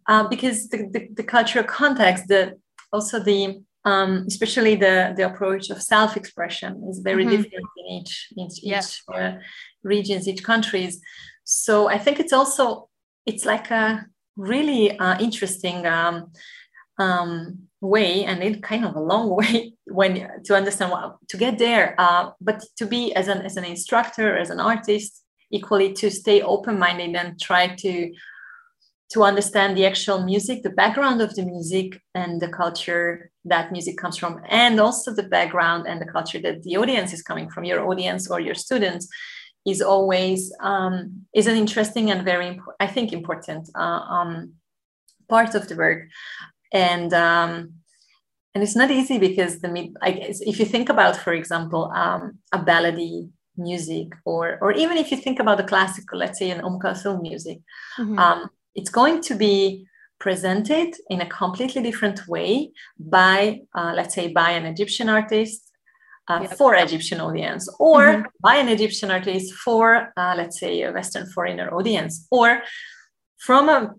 uh, 0.08 0.28
because 0.28 0.68
the, 0.70 0.90
the, 0.92 1.08
the, 1.14 1.24
cultural 1.24 1.64
context, 1.64 2.28
the 2.28 2.58
also 2.92 3.20
the 3.20 3.62
um, 3.86 4.26
especially 4.28 4.76
the, 4.76 5.14
the 5.16 5.26
approach 5.26 5.70
of 5.70 5.82
self-expression 5.82 6.86
is 6.90 7.00
very 7.00 7.24
mm-hmm. 7.24 7.42
different 7.42 7.66
in 7.78 7.86
each, 7.96 8.28
each, 8.38 8.64
each 8.64 9.02
uh, 9.12 9.34
regions, 9.84 10.28
each 10.28 10.44
countries. 10.44 11.02
So 11.46 11.90
I 11.90 11.98
think 11.98 12.20
it's 12.20 12.34
also 12.34 12.90
it's 13.26 13.46
like 13.46 13.72
a 13.72 14.06
really 14.36 14.98
uh, 15.00 15.20
interesting 15.20 15.86
um, 15.88 16.32
um, 17.00 17.68
way 17.82 18.24
and 18.24 18.44
it 18.44 18.62
kind 18.62 18.86
of 18.86 18.96
a 18.96 19.02
long 19.02 19.30
way 19.36 19.74
when 19.86 20.30
to 20.46 20.56
understand 20.56 20.92
what 20.92 21.18
to 21.28 21.38
get 21.38 21.58
there. 21.58 21.96
Uh, 21.98 22.32
but 22.40 22.64
to 22.78 22.86
be 22.86 23.14
as 23.14 23.28
an 23.28 23.42
as 23.42 23.58
an 23.58 23.66
instructor 23.66 24.38
as 24.38 24.50
an 24.50 24.60
artist 24.60 25.24
equally 25.52 25.92
to 25.92 26.10
stay 26.10 26.42
open-minded 26.42 27.16
and 27.16 27.40
try 27.40 27.68
to 27.76 28.12
to 29.12 29.24
understand 29.24 29.76
the 29.76 29.86
actual 29.86 30.24
music 30.24 30.64
the 30.64 30.70
background 30.70 31.22
of 31.22 31.36
the 31.36 31.44
music 31.44 32.00
and 32.16 32.42
the 32.42 32.48
culture 32.48 33.30
that 33.44 33.72
music 33.72 33.98
comes 33.98 34.18
from 34.18 34.40
and 34.48 34.80
also 34.80 35.14
the 35.14 35.24
background 35.24 35.86
and 35.88 36.00
the 36.00 36.06
culture 36.06 36.40
that 36.40 36.64
the 36.64 36.78
audience 36.78 37.12
is 37.12 37.22
coming 37.22 37.50
from 37.50 37.66
your 37.66 37.86
audience 37.86 38.30
or 38.32 38.40
your 38.40 38.56
students 38.56 39.10
is 39.66 39.82
always 39.82 40.54
um, 40.62 41.26
is 41.36 41.46
an 41.48 41.58
interesting 41.58 42.10
and 42.12 42.24
very 42.24 42.48
important, 42.48 42.78
i 42.80 42.88
think 42.88 43.12
important 43.12 43.70
uh, 43.76 44.02
um, 44.16 44.54
part 45.28 45.56
of 45.56 45.68
the 45.68 45.76
work 45.76 46.04
and 46.72 47.14
um, 47.14 47.74
and 48.54 48.64
it's 48.64 48.76
not 48.76 48.92
easy 48.92 49.18
because 49.18 49.60
the 49.60 49.94
I 50.02 50.12
guess 50.12 50.42
if 50.42 50.60
you 50.60 50.66
think 50.66 50.90
about, 50.90 51.16
for 51.18 51.34
example, 51.34 51.92
um, 51.96 52.40
a 52.52 52.60
ballady 52.60 53.30
music, 53.58 54.10
or 54.26 54.58
or 54.62 54.72
even 54.74 54.98
if 54.98 55.12
you 55.12 55.18
think 55.18 55.40
about 55.40 55.58
the 55.58 55.64
classical, 55.64 56.20
let's 56.20 56.40
say 56.40 56.50
an 56.52 56.62
Umm 56.62 56.80
Kulthum 56.80 57.22
music, 57.22 57.60
mm-hmm. 57.98 58.18
um, 58.20 58.50
it's 58.76 58.90
going 58.90 59.22
to 59.22 59.36
be 59.36 59.86
presented 60.20 60.94
in 61.10 61.22
a 61.22 61.26
completely 61.26 61.82
different 61.82 62.28
way 62.28 62.72
by, 63.00 63.60
uh, 63.74 63.92
let's 63.96 64.14
say, 64.14 64.28
by 64.28 64.52
an 64.52 64.66
Egyptian 64.66 65.10
artist 65.10 65.72
uh, 66.28 66.40
yep. 66.44 66.54
for 66.58 66.76
Egyptian 66.76 67.20
audience, 67.20 67.68
or 67.80 68.02
mm-hmm. 68.02 68.22
by 68.42 68.56
an 68.56 68.70
Egyptian 68.70 69.10
artist 69.12 69.54
for, 69.54 70.14
uh, 70.16 70.34
let's 70.38 70.60
say, 70.60 70.84
a 70.84 70.92
Western 70.92 71.26
foreigner 71.34 71.74
audience, 71.74 72.28
or 72.30 72.62
from 73.40 73.70
a 73.70 73.96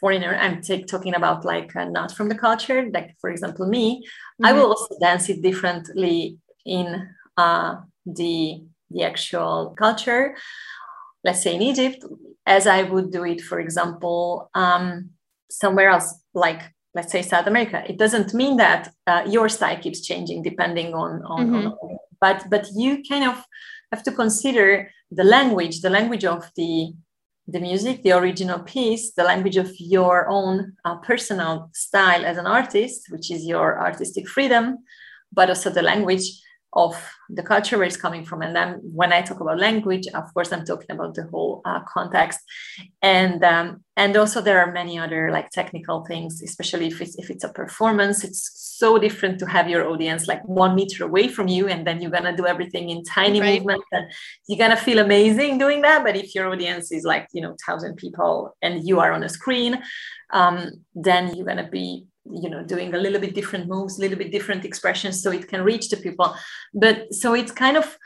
foreigner 0.00 0.36
i'm 0.36 0.60
t- 0.60 0.84
talking 0.84 1.14
about 1.14 1.44
like 1.44 1.74
uh, 1.76 1.84
not 1.84 2.12
from 2.12 2.28
the 2.28 2.34
culture 2.34 2.88
like 2.92 3.14
for 3.20 3.30
example 3.30 3.66
me 3.66 3.96
mm-hmm. 3.96 4.46
i 4.46 4.52
will 4.52 4.66
also 4.66 4.94
dance 5.00 5.28
it 5.28 5.42
differently 5.42 6.38
in 6.64 7.08
uh, 7.36 7.76
the 8.04 8.62
the 8.90 9.02
actual 9.02 9.74
culture 9.78 10.36
let's 11.24 11.42
say 11.42 11.54
in 11.54 11.62
egypt 11.62 12.04
as 12.46 12.66
i 12.66 12.82
would 12.82 13.10
do 13.10 13.24
it 13.24 13.40
for 13.40 13.58
example 13.58 14.50
um, 14.54 15.10
somewhere 15.50 15.90
else 15.90 16.20
like 16.34 16.62
let's 16.94 17.12
say 17.12 17.22
south 17.22 17.46
america 17.46 17.82
it 17.88 17.98
doesn't 17.98 18.34
mean 18.34 18.56
that 18.56 18.92
uh, 19.06 19.22
your 19.26 19.48
style 19.48 19.78
keeps 19.78 20.00
changing 20.00 20.42
depending 20.42 20.94
on 20.94 21.22
on, 21.24 21.46
mm-hmm. 21.46 21.66
on 21.68 21.98
but 22.20 22.44
but 22.50 22.66
you 22.74 23.02
kind 23.08 23.24
of 23.24 23.44
have 23.92 24.02
to 24.02 24.12
consider 24.12 24.90
the 25.10 25.24
language 25.24 25.80
the 25.80 25.90
language 25.90 26.24
of 26.24 26.50
the 26.56 26.92
the 27.48 27.60
music, 27.60 28.02
the 28.02 28.12
original 28.12 28.58
piece, 28.60 29.12
the 29.12 29.22
language 29.22 29.56
of 29.56 29.70
your 29.78 30.28
own 30.28 30.72
uh, 30.84 30.96
personal 30.96 31.70
style 31.72 32.24
as 32.24 32.38
an 32.38 32.46
artist, 32.46 33.06
which 33.10 33.30
is 33.30 33.44
your 33.44 33.78
artistic 33.80 34.28
freedom, 34.28 34.78
but 35.32 35.48
also 35.48 35.70
the 35.70 35.82
language 35.82 36.40
of 36.76 36.94
the 37.30 37.42
culture 37.42 37.78
where 37.78 37.86
it's 37.86 37.96
coming 37.96 38.24
from. 38.24 38.42
And 38.42 38.54
then 38.54 38.80
when 38.82 39.12
I 39.12 39.22
talk 39.22 39.40
about 39.40 39.58
language, 39.58 40.06
of 40.08 40.32
course, 40.34 40.52
I'm 40.52 40.64
talking 40.64 40.90
about 40.90 41.14
the 41.14 41.26
whole 41.26 41.62
uh, 41.64 41.80
context. 41.88 42.38
And 43.02 43.42
um, 43.42 43.82
and 43.96 44.14
also 44.14 44.42
there 44.42 44.60
are 44.60 44.70
many 44.70 44.98
other 44.98 45.30
like 45.32 45.50
technical 45.50 46.04
things, 46.04 46.42
especially 46.42 46.88
if 46.88 47.00
it's 47.00 47.16
if 47.16 47.30
it's 47.30 47.44
a 47.44 47.48
performance. 47.48 48.22
It's 48.24 48.74
so 48.78 48.98
different 48.98 49.38
to 49.38 49.46
have 49.46 49.70
your 49.70 49.88
audience 49.88 50.28
like 50.28 50.44
one 50.44 50.74
meter 50.74 51.04
away 51.04 51.28
from 51.28 51.48
you, 51.48 51.66
and 51.66 51.86
then 51.86 52.02
you're 52.02 52.10
gonna 52.10 52.36
do 52.36 52.46
everything 52.46 52.90
in 52.90 53.02
tiny 53.04 53.40
right. 53.40 53.60
movements, 53.60 53.86
and 53.92 54.06
you're 54.46 54.58
gonna 54.58 54.76
feel 54.76 54.98
amazing 54.98 55.56
doing 55.56 55.80
that. 55.82 56.04
But 56.04 56.14
if 56.14 56.34
your 56.34 56.48
audience 56.52 56.92
is 56.92 57.04
like 57.04 57.26
you 57.32 57.40
know 57.40 57.56
thousand 57.66 57.96
people 57.96 58.54
and 58.60 58.86
you 58.86 59.00
are 59.00 59.12
on 59.12 59.22
a 59.22 59.30
screen, 59.30 59.82
um, 60.34 60.72
then 60.94 61.34
you're 61.34 61.46
gonna 61.46 61.70
be 61.70 62.04
you 62.30 62.48
know 62.50 62.62
doing 62.64 62.94
a 62.94 62.98
little 62.98 63.20
bit 63.20 63.34
different 63.34 63.68
moves 63.68 63.98
a 63.98 64.00
little 64.00 64.18
bit 64.18 64.32
different 64.32 64.64
expressions 64.64 65.22
so 65.22 65.30
it 65.30 65.48
can 65.48 65.62
reach 65.62 65.88
the 65.88 65.96
people. 65.96 66.34
But 66.74 67.14
so 67.14 67.34
it's 67.34 67.52
kind 67.52 67.76
of 67.76 67.96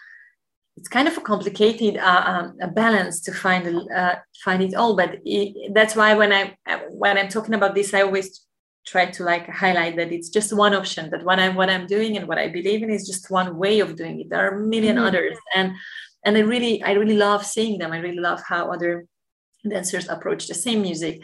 it's 0.76 0.88
kind 0.88 1.09
of 1.09 1.16
a 1.16 1.20
complicated 1.20 1.98
uh, 1.98 2.24
um, 2.26 2.56
a 2.62 2.68
balance 2.68 3.20
to 3.22 3.33
find 3.33 3.66
uh, 3.90 4.16
find 4.44 4.62
it 4.62 4.74
all. 4.74 4.96
But 4.96 5.18
it, 5.24 5.74
that's 5.74 5.94
why 5.96 6.14
when 6.14 6.33
i 6.33 6.56
when 6.90 7.18
i'm 7.18 7.28
talking 7.28 7.54
about 7.54 7.74
this 7.74 7.92
i 7.94 8.02
always 8.02 8.46
try 8.87 9.06
to 9.06 9.24
like 9.24 9.46
highlight 9.48 9.96
that 9.96 10.11
it's 10.11 10.30
just 10.30 10.56
one 10.56 10.74
option 10.74 11.11
that 11.11 11.22
what 11.24 11.38
i'm 11.38 11.54
what 11.54 11.68
i'm 11.68 11.87
doing 11.87 12.16
and 12.16 12.26
what 12.26 12.38
i 12.38 12.48
believe 12.48 12.83
in 12.83 12.90
is 12.90 13.06
just 13.06 13.30
one 13.30 13.56
way 13.56 13.80
of 13.80 13.94
doing 13.94 14.20
it. 14.20 14.30
There 14.30 14.40
are 14.40 14.56
a 14.56 14.62
1000000 14.62 14.83
mm-hmm. 14.83 14.98
others. 14.98 15.37
And 15.54 15.72
and 16.24 16.37
i 16.37 16.40
really 16.40 16.83
i 16.83 16.92
really 16.92 17.16
love 17.16 17.44
seeing 17.44 17.78
them. 17.78 17.92
I 17.92 17.98
really 17.98 18.24
love 18.28 18.42
how 18.46 18.72
other 18.72 19.06
dancers 19.68 20.09
approach 20.09 20.46
the 20.46 20.54
same 20.54 20.83
music. 20.83 21.22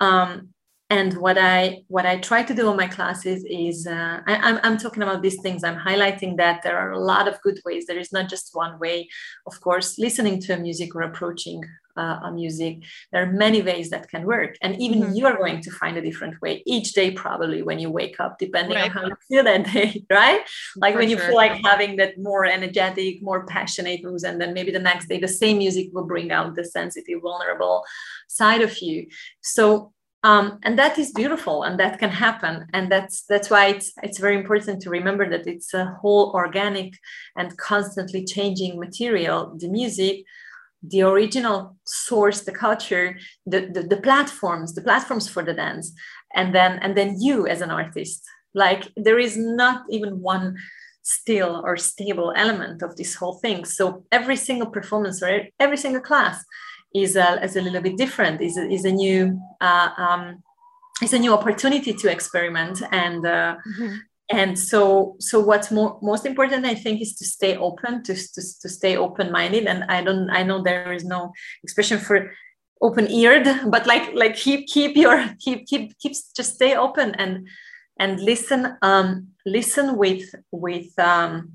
Um, 0.00 0.50
and 0.90 1.16
what 1.18 1.36
i 1.36 1.82
what 1.88 2.06
i 2.06 2.16
try 2.18 2.42
to 2.42 2.54
do 2.54 2.70
in 2.70 2.76
my 2.76 2.86
classes 2.86 3.44
is 3.48 3.86
uh, 3.86 4.20
I, 4.26 4.34
am 4.34 4.44
I'm, 4.44 4.60
I'm 4.62 4.78
talking 4.78 5.02
about 5.02 5.22
these 5.22 5.40
things 5.42 5.64
i'm 5.64 5.78
highlighting 5.78 6.36
that 6.36 6.62
there 6.62 6.78
are 6.78 6.92
a 6.92 6.98
lot 6.98 7.26
of 7.28 7.40
good 7.42 7.58
ways 7.64 7.86
there 7.86 7.98
is 7.98 8.12
not 8.12 8.28
just 8.28 8.50
one 8.52 8.78
way 8.78 9.08
of 9.46 9.60
course 9.60 9.98
listening 9.98 10.40
to 10.42 10.54
a 10.54 10.58
music 10.58 10.94
or 10.94 11.02
approaching 11.02 11.62
uh, 11.96 12.20
a 12.24 12.30
music 12.30 12.82
there 13.10 13.22
are 13.22 13.32
many 13.32 13.62
ways 13.62 13.88
that 13.90 14.08
can 14.08 14.24
work 14.24 14.54
and 14.62 14.80
even 14.80 15.00
mm-hmm. 15.00 15.14
you 15.14 15.26
are 15.26 15.36
going 15.36 15.62
to 15.62 15.70
find 15.70 15.96
a 15.96 16.02
different 16.02 16.40
way 16.42 16.62
each 16.66 16.92
day 16.92 17.10
probably 17.10 17.62
when 17.62 17.78
you 17.78 17.90
wake 17.90 18.20
up 18.20 18.38
depending 18.38 18.76
right. 18.76 18.90
on 18.90 18.90
how 18.90 19.06
you 19.06 19.16
feel 19.26 19.42
that 19.42 19.64
day 19.72 20.04
right 20.10 20.42
like 20.76 20.92
For 20.92 21.00
when 21.00 21.08
you 21.08 21.16
sure. 21.16 21.28
feel 21.28 21.36
like 21.36 21.58
having 21.64 21.96
that 21.96 22.18
more 22.18 22.44
energetic 22.44 23.22
more 23.22 23.46
passionate 23.46 24.04
moves 24.04 24.24
and 24.24 24.38
then 24.38 24.52
maybe 24.52 24.70
the 24.70 24.78
next 24.78 25.08
day 25.08 25.18
the 25.18 25.26
same 25.26 25.58
music 25.58 25.88
will 25.92 26.04
bring 26.04 26.30
out 26.30 26.54
the 26.54 26.64
sensitive 26.64 27.22
vulnerable 27.22 27.82
side 28.28 28.60
of 28.60 28.78
you 28.82 29.06
so 29.40 29.94
um, 30.26 30.58
and 30.64 30.76
that 30.76 30.98
is 30.98 31.12
beautiful 31.12 31.62
and 31.62 31.78
that 31.78 32.00
can 32.00 32.10
happen. 32.10 32.66
And 32.72 32.90
that's 32.90 33.22
that's 33.30 33.48
why 33.48 33.66
it's 33.66 33.92
it's 34.02 34.18
very 34.18 34.36
important 34.36 34.82
to 34.82 34.90
remember 34.90 35.24
that 35.30 35.46
it's 35.46 35.72
a 35.72 35.96
whole 36.00 36.32
organic 36.34 36.98
and 37.36 37.56
constantly 37.56 38.24
changing 38.24 38.72
material 38.86 39.54
the 39.56 39.68
music 39.68 40.24
the 40.82 41.02
original 41.02 41.76
source 41.84 42.40
the 42.42 42.52
culture 42.52 43.18
the, 43.52 43.60
the, 43.74 43.82
the 43.92 44.02
platforms 44.08 44.74
the 44.74 44.86
platforms 44.88 45.28
for 45.28 45.42
the 45.44 45.54
dance. 45.54 45.92
And 46.34 46.52
then 46.52 46.72
and 46.82 46.96
then 46.96 47.20
you 47.20 47.46
as 47.46 47.60
an 47.60 47.70
artist 47.70 48.24
like 48.52 48.82
there 48.96 49.20
is 49.20 49.36
not 49.36 49.84
even 49.90 50.20
one 50.20 50.56
still 51.02 51.62
or 51.64 51.76
stable 51.76 52.32
element 52.36 52.82
of 52.82 52.96
this 52.96 53.14
whole 53.14 53.34
thing. 53.34 53.64
So 53.64 54.04
every 54.10 54.36
single 54.36 54.70
performance 54.70 55.22
or 55.22 55.46
every 55.60 55.76
single 55.76 56.02
class 56.02 56.44
is 56.94 57.16
a, 57.16 57.42
is 57.42 57.56
a 57.56 57.60
little 57.60 57.82
bit 57.82 57.96
different 57.96 58.40
is 58.40 58.56
a, 58.56 58.66
is 58.70 58.84
a 58.84 58.92
new 58.92 59.40
uh, 59.60 59.90
um, 59.96 60.42
is 61.02 61.12
a 61.12 61.18
new 61.18 61.32
opportunity 61.32 61.92
to 61.92 62.10
experiment 62.10 62.82
and 62.92 63.26
uh, 63.26 63.56
mm-hmm. 63.68 63.96
and 64.30 64.58
so 64.58 65.16
so 65.20 65.40
what's 65.40 65.70
more, 65.70 65.98
most 66.02 66.24
important 66.26 66.64
i 66.64 66.74
think 66.74 67.00
is 67.00 67.14
to 67.14 67.24
stay 67.24 67.56
open 67.56 68.02
to, 68.02 68.14
to, 68.14 68.42
to 68.62 68.68
stay 68.68 68.96
open-minded 68.96 69.66
and 69.66 69.84
i 69.84 70.02
don't 70.02 70.30
i 70.30 70.42
know 70.42 70.62
there 70.62 70.92
is 70.92 71.04
no 71.04 71.32
expression 71.62 71.98
for 71.98 72.32
open-eared 72.82 73.46
but 73.70 73.86
like 73.86 74.14
like 74.14 74.34
keep 74.36 74.66
keep 74.66 74.96
your 74.96 75.24
keep 75.38 75.66
keep 75.66 75.98
keep 75.98 76.12
just 76.36 76.54
stay 76.54 76.76
open 76.76 77.14
and 77.14 77.46
and 77.98 78.20
listen 78.20 78.76
um, 78.82 79.28
listen 79.46 79.96
with 79.96 80.34
with 80.50 80.98
um, 80.98 81.52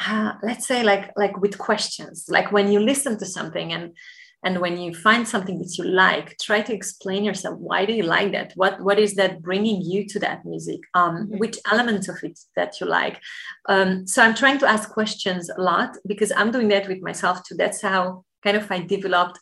uh, 0.00 0.32
let's 0.42 0.66
say 0.66 0.82
like 0.82 1.12
like 1.16 1.38
with 1.40 1.58
questions 1.58 2.26
like 2.28 2.50
when 2.50 2.72
you 2.72 2.80
listen 2.80 3.18
to 3.18 3.26
something 3.26 3.72
and 3.72 3.94
and 4.44 4.60
when 4.60 4.76
you 4.76 4.92
find 4.92 5.26
something 5.26 5.58
that 5.58 5.78
you 5.78 5.84
like 5.84 6.36
try 6.38 6.60
to 6.62 6.74
explain 6.74 7.24
yourself 7.24 7.58
why 7.58 7.84
do 7.86 7.92
you 7.92 8.02
like 8.02 8.32
that? 8.32 8.52
What 8.56 8.80
what 8.80 8.98
is 8.98 9.14
that 9.14 9.42
bringing 9.42 9.80
you 9.82 10.06
to 10.08 10.18
that 10.20 10.44
music? 10.44 10.80
Um, 10.94 11.16
mm-hmm. 11.16 11.38
which 11.38 11.58
elements 11.70 12.08
of 12.08 12.16
it 12.22 12.38
that 12.56 12.80
you 12.80 12.86
like? 12.86 13.20
Um, 13.68 14.06
so 14.06 14.22
i'm 14.22 14.34
trying 14.34 14.58
to 14.58 14.68
ask 14.68 14.90
questions 14.90 15.50
a 15.50 15.60
lot 15.60 15.96
because 16.06 16.32
i'm 16.32 16.50
doing 16.50 16.68
that 16.68 16.88
with 16.88 17.02
myself 17.02 17.42
too. 17.44 17.56
That's 17.56 17.82
how 17.82 18.24
kind 18.42 18.56
of 18.56 18.70
i 18.70 18.80
developed 18.80 19.38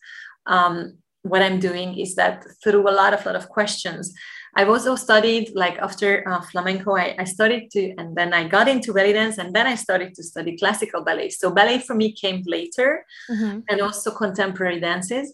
um, 0.47 0.99
what 1.23 1.43
i'm 1.43 1.59
doing 1.59 1.99
is 1.99 2.15
that 2.15 2.45
through 2.63 2.89
a 2.89 2.97
lot 3.01 3.15
of 3.15 3.25
lot 3.27 3.37
of 3.37 3.49
questions 3.49 4.15
I've 4.57 4.69
also 4.69 4.97
studied 4.97 5.53
like 5.55 5.79
after 5.79 6.29
uh, 6.29 6.41
flamenco, 6.41 6.97
I, 6.97 7.15
I 7.19 7.25
started 7.25 7.71
to, 7.73 7.95
and 7.99 8.17
then 8.17 8.33
I 8.35 8.49
got 8.49 8.69
into 8.69 8.93
belly 8.93 9.13
dance, 9.13 9.39
and 9.39 9.55
then 9.55 9.67
I 9.67 9.77
started 9.77 10.15
to 10.15 10.23
study 10.23 10.57
classical 10.57 11.05
ballet. 11.05 11.31
So 11.31 11.51
ballet 11.51 11.79
for 11.79 11.95
me 11.95 12.13
came 12.13 12.43
later, 12.47 13.05
mm-hmm. 13.31 13.61
and 13.69 13.81
also 13.81 14.11
contemporary 14.11 14.81
dances, 14.81 15.33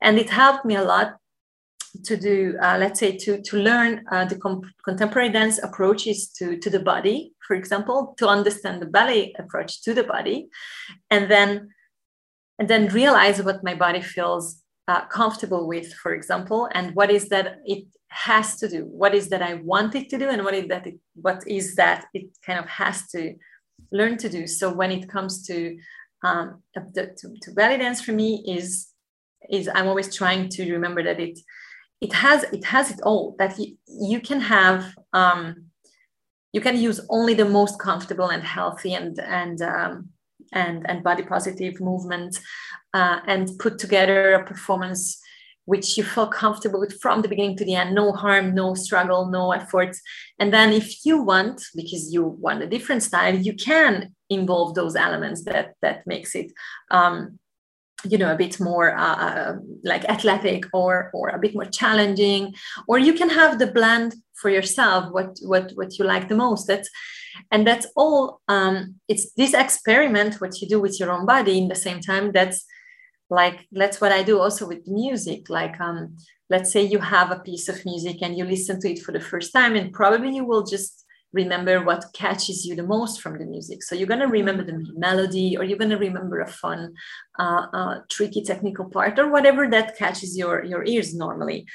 and 0.00 0.18
it 0.18 0.30
helped 0.30 0.64
me 0.64 0.76
a 0.76 0.82
lot 0.82 1.16
to 2.04 2.16
do, 2.16 2.56
uh, 2.62 2.76
let's 2.78 3.00
say, 3.00 3.16
to 3.16 3.40
to 3.42 3.56
learn 3.56 4.04
uh, 4.12 4.24
the 4.24 4.38
com- 4.38 4.62
contemporary 4.84 5.30
dance 5.30 5.58
approaches 5.62 6.28
to 6.28 6.58
to 6.58 6.70
the 6.70 6.80
body, 6.80 7.32
for 7.46 7.54
example, 7.54 8.14
to 8.18 8.28
understand 8.28 8.82
the 8.82 8.86
ballet 8.86 9.34
approach 9.38 9.82
to 9.82 9.94
the 9.94 10.04
body, 10.04 10.48
and 11.10 11.30
then 11.30 11.70
and 12.58 12.68
then 12.68 12.88
realize 12.88 13.42
what 13.42 13.62
my 13.62 13.74
body 13.74 14.02
feels 14.02 14.62
uh, 14.88 15.04
comfortable 15.06 15.68
with, 15.68 15.92
for 15.94 16.12
example, 16.14 16.68
and 16.72 16.94
what 16.94 17.10
is 17.10 17.28
that 17.28 17.58
it 17.64 17.84
has 18.08 18.56
to 18.56 18.68
do, 18.68 18.84
what 18.86 19.14
is 19.14 19.28
that 19.28 19.42
I 19.42 19.54
want 19.54 19.94
it 19.94 20.08
to 20.10 20.18
do, 20.18 20.28
and 20.28 20.42
what 20.44 20.54
is 20.54 20.66
that 20.68 20.86
it, 20.86 20.98
what 21.14 21.46
is 21.46 21.76
that 21.76 22.06
it 22.14 22.26
kind 22.44 22.58
of 22.58 22.66
has 22.66 23.06
to 23.08 23.34
learn 23.92 24.16
to 24.18 24.28
do. 24.28 24.46
So 24.46 24.72
when 24.72 24.90
it 24.90 25.08
comes 25.08 25.46
to 25.46 25.78
um, 26.24 26.62
the, 26.74 27.14
to, 27.18 27.34
to 27.42 27.52
belly 27.52 27.76
dance 27.76 28.00
for 28.00 28.12
me 28.12 28.42
is 28.48 28.88
is 29.50 29.68
I'm 29.72 29.86
always 29.86 30.14
trying 30.14 30.48
to 30.48 30.72
remember 30.72 31.02
that 31.04 31.20
it 31.20 31.38
it 32.00 32.12
has 32.12 32.44
it 32.44 32.64
has 32.64 32.90
it 32.90 33.00
all 33.02 33.36
that 33.38 33.58
you, 33.58 33.76
you 33.86 34.20
can 34.20 34.40
have 34.40 34.94
um, 35.12 35.66
you 36.52 36.60
can 36.60 36.76
use 36.76 37.00
only 37.10 37.34
the 37.34 37.44
most 37.44 37.78
comfortable 37.78 38.30
and 38.30 38.42
healthy 38.42 38.94
and 38.94 39.18
and 39.20 39.60
um, 39.62 40.08
and 40.52 40.88
and 40.88 41.04
body 41.04 41.22
positive 41.22 41.80
movement 41.80 42.40
uh, 42.94 43.20
and 43.26 43.58
put 43.58 43.78
together 43.78 44.34
a 44.34 44.44
performance 44.44 45.20
which 45.64 45.98
you 45.98 46.02
feel 46.02 46.26
comfortable 46.26 46.80
with 46.80 46.98
from 47.02 47.20
the 47.20 47.28
beginning 47.28 47.54
to 47.54 47.64
the 47.64 47.74
end. 47.74 47.94
No 47.94 48.12
harm 48.12 48.54
no 48.54 48.74
struggle 48.74 49.26
no 49.26 49.52
effort. 49.52 49.94
And 50.38 50.52
then 50.52 50.72
if 50.72 51.04
you 51.04 51.20
want 51.22 51.62
because 51.76 52.12
you 52.12 52.22
want 52.24 52.62
a 52.62 52.66
different 52.66 53.02
style 53.02 53.36
you 53.36 53.54
can 53.54 54.14
involve 54.30 54.74
those 54.74 54.96
elements 54.96 55.44
that 55.44 55.74
that 55.82 56.06
makes 56.06 56.34
it 56.34 56.52
um, 56.90 57.38
you 58.04 58.16
know 58.16 58.32
a 58.32 58.36
bit 58.36 58.58
more 58.60 58.96
uh, 58.96 59.16
uh, 59.26 59.56
like 59.84 60.04
athletic 60.06 60.64
or 60.72 61.10
or 61.12 61.28
a 61.28 61.38
bit 61.38 61.54
more 61.54 61.66
challenging. 61.66 62.54
Or 62.86 62.98
you 62.98 63.12
can 63.12 63.28
have 63.28 63.58
the 63.58 63.66
blend 63.66 64.14
for 64.40 64.48
yourself 64.50 65.12
what 65.12 65.38
what 65.42 65.72
what 65.74 65.98
you 65.98 66.04
like 66.06 66.28
the 66.28 66.36
most. 66.36 66.66
That's 66.66 66.88
and 67.50 67.66
that's 67.66 67.86
all 67.94 68.40
um, 68.48 68.94
it's 69.08 69.32
this 69.34 69.54
experiment 69.54 70.40
what 70.40 70.60
you 70.60 70.68
do 70.68 70.80
with 70.80 70.98
your 70.98 71.12
own 71.12 71.26
body 71.26 71.58
in 71.58 71.68
the 71.68 71.74
same 71.74 72.00
time 72.00 72.32
that's 72.32 72.64
like 73.30 73.66
that's 73.72 74.00
what 74.00 74.12
i 74.12 74.22
do 74.22 74.40
also 74.40 74.66
with 74.66 74.86
music. 74.86 75.50
Like 75.50 75.80
um, 75.80 76.16
let's 76.50 76.72
say 76.72 76.82
you 76.82 76.98
have 76.98 77.30
a 77.30 77.40
piece 77.40 77.68
of 77.68 77.84
music 77.84 78.22
and 78.22 78.36
you 78.36 78.44
listen 78.44 78.80
to 78.80 78.90
it 78.90 79.00
for 79.00 79.12
the 79.12 79.20
first 79.20 79.52
time 79.52 79.76
and 79.76 79.92
probably 79.92 80.34
you 80.34 80.44
will 80.44 80.64
just 80.64 81.04
remember 81.32 81.84
what 81.84 82.06
catches 82.14 82.64
you 82.64 82.74
the 82.74 82.82
most 82.82 83.20
from 83.20 83.38
the 83.38 83.44
music. 83.44 83.82
So 83.82 83.94
you're 83.94 84.08
going 84.08 84.20
to 84.20 84.26
remember 84.26 84.64
the 84.64 84.82
melody 84.96 85.56
or 85.58 85.64
you're 85.64 85.78
going 85.78 85.90
to 85.90 85.98
remember 85.98 86.40
a 86.40 86.48
fun 86.48 86.94
uh, 87.38 87.66
uh, 87.72 87.94
tricky 88.08 88.42
technical 88.42 88.86
part 88.88 89.18
or 89.18 89.30
whatever 89.30 89.68
that 89.68 89.98
catches 89.98 90.36
your 90.36 90.64
your 90.64 90.84
ears 90.84 91.14
normally. 91.14 91.66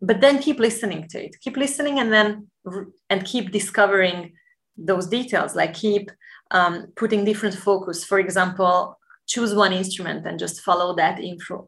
But 0.00 0.20
then 0.20 0.38
keep 0.38 0.58
listening 0.58 1.08
to 1.08 1.24
it. 1.24 1.36
Keep 1.40 1.56
listening 1.56 1.98
and 1.98 2.12
then 2.12 2.48
and 3.10 3.24
keep 3.24 3.50
discovering 3.50 4.34
those 4.76 5.06
details. 5.06 5.56
Like 5.56 5.74
keep 5.74 6.10
um, 6.50 6.92
putting 6.94 7.24
different 7.24 7.56
focus. 7.56 8.04
For 8.04 8.18
example 8.20 8.96
choose 9.26 9.54
one 9.54 9.72
instrument 9.72 10.26
and 10.26 10.38
just 10.38 10.60
follow 10.60 10.94
that 10.94 11.18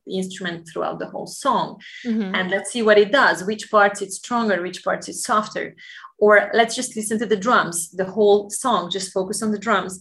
instrument 0.07 0.69
throughout 0.69 0.99
the 0.99 1.09
whole 1.09 1.27
song. 1.27 1.81
Mm-hmm. 2.05 2.35
and 2.35 2.51
let's 2.51 2.71
see 2.71 2.83
what 2.83 2.99
it 2.99 3.13
does 3.13 3.45
which 3.45 3.71
parts 3.71 4.03
it's 4.03 4.17
stronger 4.17 4.63
which 4.63 4.85
parts 4.85 5.09
it's 5.09 5.25
softer. 5.25 5.75
Or 6.19 6.51
let's 6.55 6.75
just 6.75 6.97
listen 6.97 7.19
to 7.19 7.27
the 7.27 7.37
drums 7.37 7.91
the 7.91 8.05
whole 8.05 8.51
song 8.51 8.91
just 8.91 9.13
focus 9.13 9.43
on 9.43 9.53
the 9.53 9.59
drums 9.59 10.01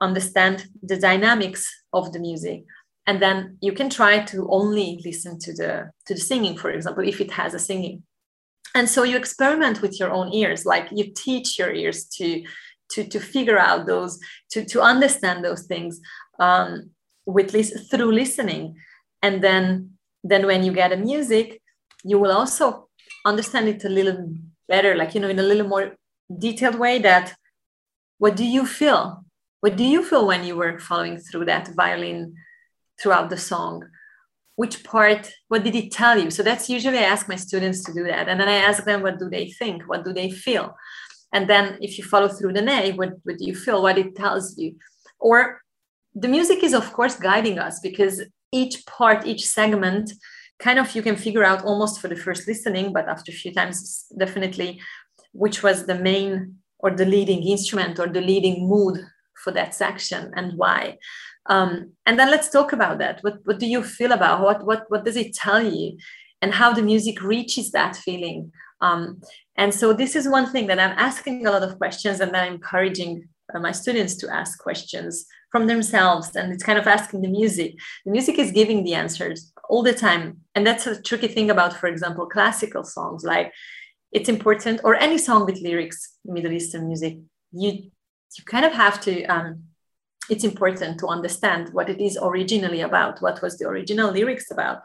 understand 0.00 0.66
the 0.82 0.98
dynamics 0.98 1.66
of 1.92 2.12
the 2.12 2.18
music. 2.18 2.64
And 3.06 3.22
then 3.22 3.56
you 3.60 3.72
can 3.72 3.88
try 3.88 4.24
to 4.24 4.48
only 4.50 5.00
listen 5.04 5.38
to 5.40 5.52
the 5.52 5.90
to 6.06 6.14
the 6.14 6.20
singing 6.20 6.56
for 6.56 6.70
example 6.70 7.06
if 7.06 7.20
it 7.20 7.30
has 7.32 7.54
a 7.54 7.58
singing. 7.58 8.02
And 8.74 8.88
so 8.88 9.04
you 9.04 9.16
experiment 9.16 9.80
with 9.80 9.98
your 9.98 10.10
own 10.10 10.32
ears 10.34 10.66
like 10.66 10.88
you 10.92 11.12
teach 11.14 11.58
your 11.58 11.72
ears 11.72 12.04
to 12.16 12.42
to 12.90 13.04
to 13.04 13.20
figure 13.20 13.58
out 13.58 13.86
those 13.86 14.18
to 14.50 14.64
to 14.66 14.80
understand 14.80 15.44
those 15.44 15.64
things. 15.66 16.00
Um, 16.38 16.90
with 17.26 17.52
lis- 17.52 17.88
through 17.90 18.12
listening. 18.12 18.76
And 19.22 19.42
then 19.42 19.92
then 20.24 20.46
when 20.46 20.64
you 20.64 20.72
get 20.72 20.92
a 20.92 20.96
music 20.96 21.60
you 22.04 22.18
will 22.18 22.32
also 22.32 22.88
understand 23.24 23.68
it 23.68 23.84
a 23.84 23.88
little 23.88 24.32
better 24.68 24.94
like 24.96 25.14
you 25.14 25.20
know 25.20 25.28
in 25.28 25.38
a 25.38 25.42
little 25.42 25.66
more 25.66 25.94
detailed 26.38 26.78
way 26.78 26.98
that 26.98 27.34
what 28.18 28.36
do 28.36 28.44
you 28.44 28.66
feel? 28.66 29.24
What 29.60 29.76
do 29.76 29.84
you 29.84 30.02
feel 30.02 30.26
when 30.26 30.44
you 30.44 30.56
were 30.56 30.78
following 30.78 31.18
through 31.18 31.46
that 31.46 31.68
violin 31.74 32.34
throughout 33.00 33.30
the 33.30 33.36
song? 33.36 33.86
Which 34.54 34.84
part 34.84 35.30
what 35.48 35.64
did 35.64 35.74
it 35.74 35.92
tell 35.92 36.18
you? 36.18 36.30
So 36.30 36.42
that's 36.42 36.70
usually 36.70 36.98
i 36.98 37.02
ask 37.02 37.28
my 37.28 37.36
students 37.36 37.84
to 37.84 37.92
do 37.92 38.04
that. 38.04 38.28
And 38.28 38.40
then 38.40 38.48
i 38.48 38.56
ask 38.56 38.84
them 38.84 39.02
what 39.02 39.18
do 39.18 39.28
they 39.28 39.50
think? 39.50 39.82
What 39.86 40.04
do 40.04 40.12
they 40.12 40.30
feel? 40.30 40.74
And 41.32 41.48
then 41.48 41.78
if 41.80 41.98
you 41.98 42.04
follow 42.04 42.28
through 42.28 42.54
the 42.54 42.62
ney 42.62 42.92
what, 42.92 43.10
what 43.24 43.38
do 43.38 43.44
you 43.44 43.54
feel? 43.54 43.82
What 43.82 43.98
it 43.98 44.16
tells 44.16 44.56
you? 44.56 44.76
Or 45.18 45.60
the 46.22 46.28
music 46.36 46.64
is 46.64 46.74
of 46.74 46.92
course 46.92 47.16
guiding 47.16 47.58
us 47.58 47.78
because 47.80 48.22
each 48.52 48.84
part 48.86 49.26
each 49.26 49.46
segment 49.46 50.12
kind 50.58 50.78
of 50.78 50.94
you 50.96 51.02
can 51.02 51.16
figure 51.16 51.44
out 51.44 51.64
almost 51.64 52.00
for 52.00 52.08
the 52.08 52.16
first 52.16 52.48
listening 52.48 52.92
but 52.92 53.08
after 53.08 53.30
a 53.30 53.34
few 53.34 53.52
times 53.52 54.06
definitely 54.18 54.80
which 55.32 55.62
was 55.62 55.86
the 55.86 55.94
main 55.94 56.56
or 56.78 56.90
the 56.90 57.04
leading 57.04 57.42
instrument 57.42 57.98
or 57.98 58.08
the 58.08 58.20
leading 58.20 58.68
mood 58.68 58.98
for 59.42 59.50
that 59.52 59.74
section 59.74 60.32
and 60.34 60.56
why. 60.56 60.98
Um, 61.46 61.92
and 62.06 62.18
then 62.18 62.30
let's 62.30 62.50
talk 62.50 62.72
about 62.72 62.98
that. 62.98 63.20
What, 63.22 63.38
what 63.44 63.58
do 63.58 63.66
you 63.66 63.82
feel 63.82 64.12
about? 64.12 64.42
What, 64.42 64.66
what 64.66 64.84
what 64.88 65.04
does 65.04 65.16
it 65.16 65.34
tell 65.34 65.62
you? 65.62 65.96
And 66.42 66.54
how 66.54 66.72
the 66.72 66.82
music 66.82 67.22
reaches 67.22 67.70
that 67.72 67.96
feeling? 67.96 68.52
Um, 68.80 69.20
and 69.56 69.72
so 69.72 69.92
this 69.92 70.14
is 70.16 70.28
one 70.28 70.50
thing 70.52 70.66
that 70.66 70.78
i'm 70.78 70.96
asking 70.98 71.46
a 71.46 71.50
lot 71.50 71.62
of 71.62 71.78
questions 71.78 72.20
and 72.20 72.36
i'm 72.36 72.54
encouraging 72.54 73.26
uh, 73.54 73.58
my 73.58 73.72
students 73.72 74.14
to 74.16 74.32
ask 74.32 74.58
questions 74.58 75.26
from 75.50 75.66
themselves 75.66 76.34
and 76.36 76.52
it's 76.52 76.64
kind 76.64 76.78
of 76.78 76.86
asking 76.86 77.22
the 77.22 77.28
music. 77.28 77.76
The 78.04 78.12
music 78.12 78.38
is 78.38 78.50
giving 78.50 78.84
the 78.84 78.94
answers 78.94 79.52
all 79.68 79.82
the 79.82 79.94
time. 79.94 80.40
And 80.54 80.66
that's 80.66 80.86
a 80.86 81.00
tricky 81.00 81.28
thing 81.28 81.50
about 81.50 81.72
for 81.74 81.86
example 81.86 82.26
classical 82.26 82.84
songs. 82.84 83.24
Like 83.24 83.52
it's 84.12 84.28
important 84.28 84.80
or 84.84 84.94
any 84.94 85.18
song 85.18 85.44
with 85.44 85.60
lyrics 85.60 86.16
middle 86.24 86.52
eastern 86.52 86.86
music 86.86 87.18
you 87.52 87.70
you 88.36 88.44
kind 88.44 88.64
of 88.64 88.72
have 88.72 89.00
to 89.00 89.24
um, 89.24 89.62
it's 90.28 90.44
important 90.44 90.98
to 90.98 91.06
understand 91.06 91.72
what 91.72 91.88
it 91.88 92.00
is 92.00 92.18
originally 92.20 92.80
about 92.80 93.20
what 93.22 93.40
was 93.42 93.58
the 93.58 93.66
original 93.66 94.10
lyrics 94.10 94.50
about 94.50 94.82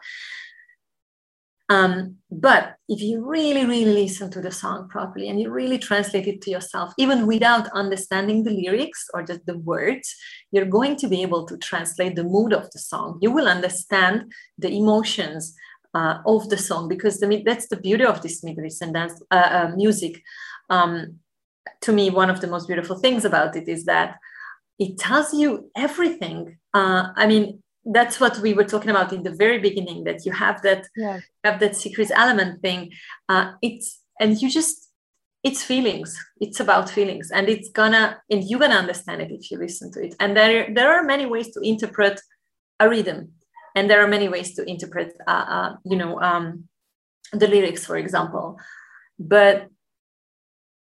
um, 1.72 2.16
but 2.30 2.76
if 2.86 3.00
you 3.00 3.24
really, 3.24 3.64
really 3.64 3.94
listen 4.02 4.30
to 4.32 4.42
the 4.42 4.50
song 4.50 4.88
properly 4.90 5.30
and 5.30 5.40
you 5.40 5.50
really 5.50 5.78
translate 5.78 6.26
it 6.26 6.42
to 6.42 6.50
yourself, 6.50 6.92
even 6.98 7.26
without 7.26 7.66
understanding 7.70 8.44
the 8.44 8.50
lyrics 8.50 9.08
or 9.14 9.22
just 9.22 9.46
the 9.46 9.56
words, 9.56 10.14
you're 10.50 10.66
going 10.66 10.96
to 10.96 11.08
be 11.08 11.22
able 11.22 11.46
to 11.46 11.56
translate 11.56 12.14
the 12.14 12.24
mood 12.24 12.52
of 12.52 12.70
the 12.72 12.78
song. 12.78 13.18
You 13.22 13.30
will 13.30 13.48
understand 13.48 14.30
the 14.58 14.70
emotions 14.70 15.54
uh, 15.94 16.18
of 16.26 16.50
the 16.50 16.58
song 16.58 16.88
because 16.88 17.20
the, 17.20 17.42
that's 17.46 17.68
the 17.68 17.80
beauty 17.80 18.04
of 18.04 18.20
this 18.20 18.44
Middle 18.44 18.66
Eastern 18.66 18.92
dance 18.92 19.22
uh, 19.30 19.68
uh, 19.70 19.72
music. 19.74 20.22
Um, 20.68 21.20
to 21.80 21.92
me, 21.92 22.10
one 22.10 22.28
of 22.28 22.42
the 22.42 22.48
most 22.48 22.66
beautiful 22.66 22.98
things 22.98 23.24
about 23.24 23.56
it 23.56 23.66
is 23.66 23.86
that 23.86 24.18
it 24.78 24.98
tells 24.98 25.32
you 25.32 25.70
everything. 25.74 26.58
Uh, 26.74 27.08
I 27.16 27.26
mean, 27.26 27.61
that's 27.84 28.20
what 28.20 28.38
we 28.38 28.54
were 28.54 28.64
talking 28.64 28.90
about 28.90 29.12
in 29.12 29.22
the 29.22 29.34
very 29.34 29.58
beginning 29.58 30.04
that 30.04 30.24
you 30.24 30.32
have 30.32 30.62
that 30.62 30.86
yeah. 30.96 31.20
have 31.44 31.60
that 31.60 31.76
secret 31.76 32.10
element 32.14 32.62
thing. 32.62 32.92
Uh, 33.28 33.52
it's 33.60 34.00
and 34.20 34.40
you 34.40 34.50
just 34.50 34.88
it's 35.42 35.64
feelings. 35.64 36.16
It's 36.40 36.60
about 36.60 36.88
feelings. 36.88 37.30
And 37.32 37.48
it's 37.48 37.70
gonna 37.70 38.20
and 38.30 38.44
you're 38.44 38.60
gonna 38.60 38.76
understand 38.76 39.22
it 39.22 39.32
if 39.32 39.50
you 39.50 39.58
listen 39.58 39.90
to 39.92 40.04
it. 40.04 40.14
And 40.20 40.36
there 40.36 40.72
there 40.72 40.92
are 40.92 41.02
many 41.02 41.26
ways 41.26 41.52
to 41.54 41.60
interpret 41.60 42.20
a 42.78 42.88
rhythm. 42.88 43.32
And 43.74 43.90
there 43.90 44.04
are 44.04 44.08
many 44.08 44.28
ways 44.28 44.54
to 44.56 44.64
interpret 44.64 45.14
uh, 45.26 45.44
uh, 45.48 45.76
you 45.84 45.96
know 45.96 46.20
um, 46.20 46.68
the 47.32 47.48
lyrics 47.48 47.84
for 47.84 47.96
example. 47.96 48.58
But 49.18 49.68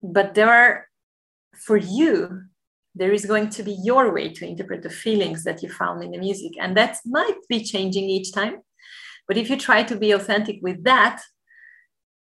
but 0.02 0.34
there 0.34 0.48
are 0.48 0.88
for 1.52 1.76
you 1.76 2.42
there 2.96 3.12
is 3.12 3.26
going 3.26 3.50
to 3.50 3.62
be 3.62 3.76
your 3.82 4.12
way 4.12 4.28
to 4.30 4.46
interpret 4.46 4.82
the 4.82 4.90
feelings 4.90 5.44
that 5.44 5.62
you 5.62 5.68
found 5.68 6.02
in 6.02 6.10
the 6.12 6.18
music. 6.18 6.52
And 6.60 6.76
that 6.76 6.96
might 7.04 7.38
be 7.48 7.62
changing 7.62 8.08
each 8.08 8.32
time. 8.32 8.56
But 9.28 9.36
if 9.36 9.50
you 9.50 9.56
try 9.56 9.82
to 9.84 9.96
be 9.96 10.12
authentic 10.12 10.58
with 10.62 10.82
that 10.84 11.20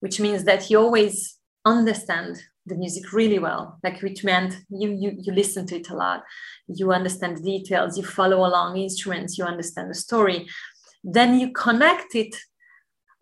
which 0.04 0.19
means 0.19 0.43
that 0.43 0.69
you 0.69 0.78
always 0.78 1.38
understand 1.63 2.36
the 2.65 2.76
music 2.76 3.13
really 3.13 3.39
well 3.39 3.80
like 3.86 4.02
which 4.02 4.21
meant 4.26 4.54
you 4.69 4.89
you 5.02 5.10
you 5.23 5.32
listen 5.32 5.65
to 5.65 5.78
it 5.78 5.89
a 5.89 5.95
lot 5.95 6.23
you 6.67 6.91
understand 6.91 7.38
the 7.38 7.41
details 7.41 7.97
you 7.97 8.04
follow 8.04 8.39
along 8.45 8.76
instruments 8.76 9.38
you 9.38 9.45
understand 9.45 9.89
the 9.89 9.95
story 10.08 10.45
then 11.06 11.39
you 11.39 11.54
connect 11.54 12.15
it 12.15 12.36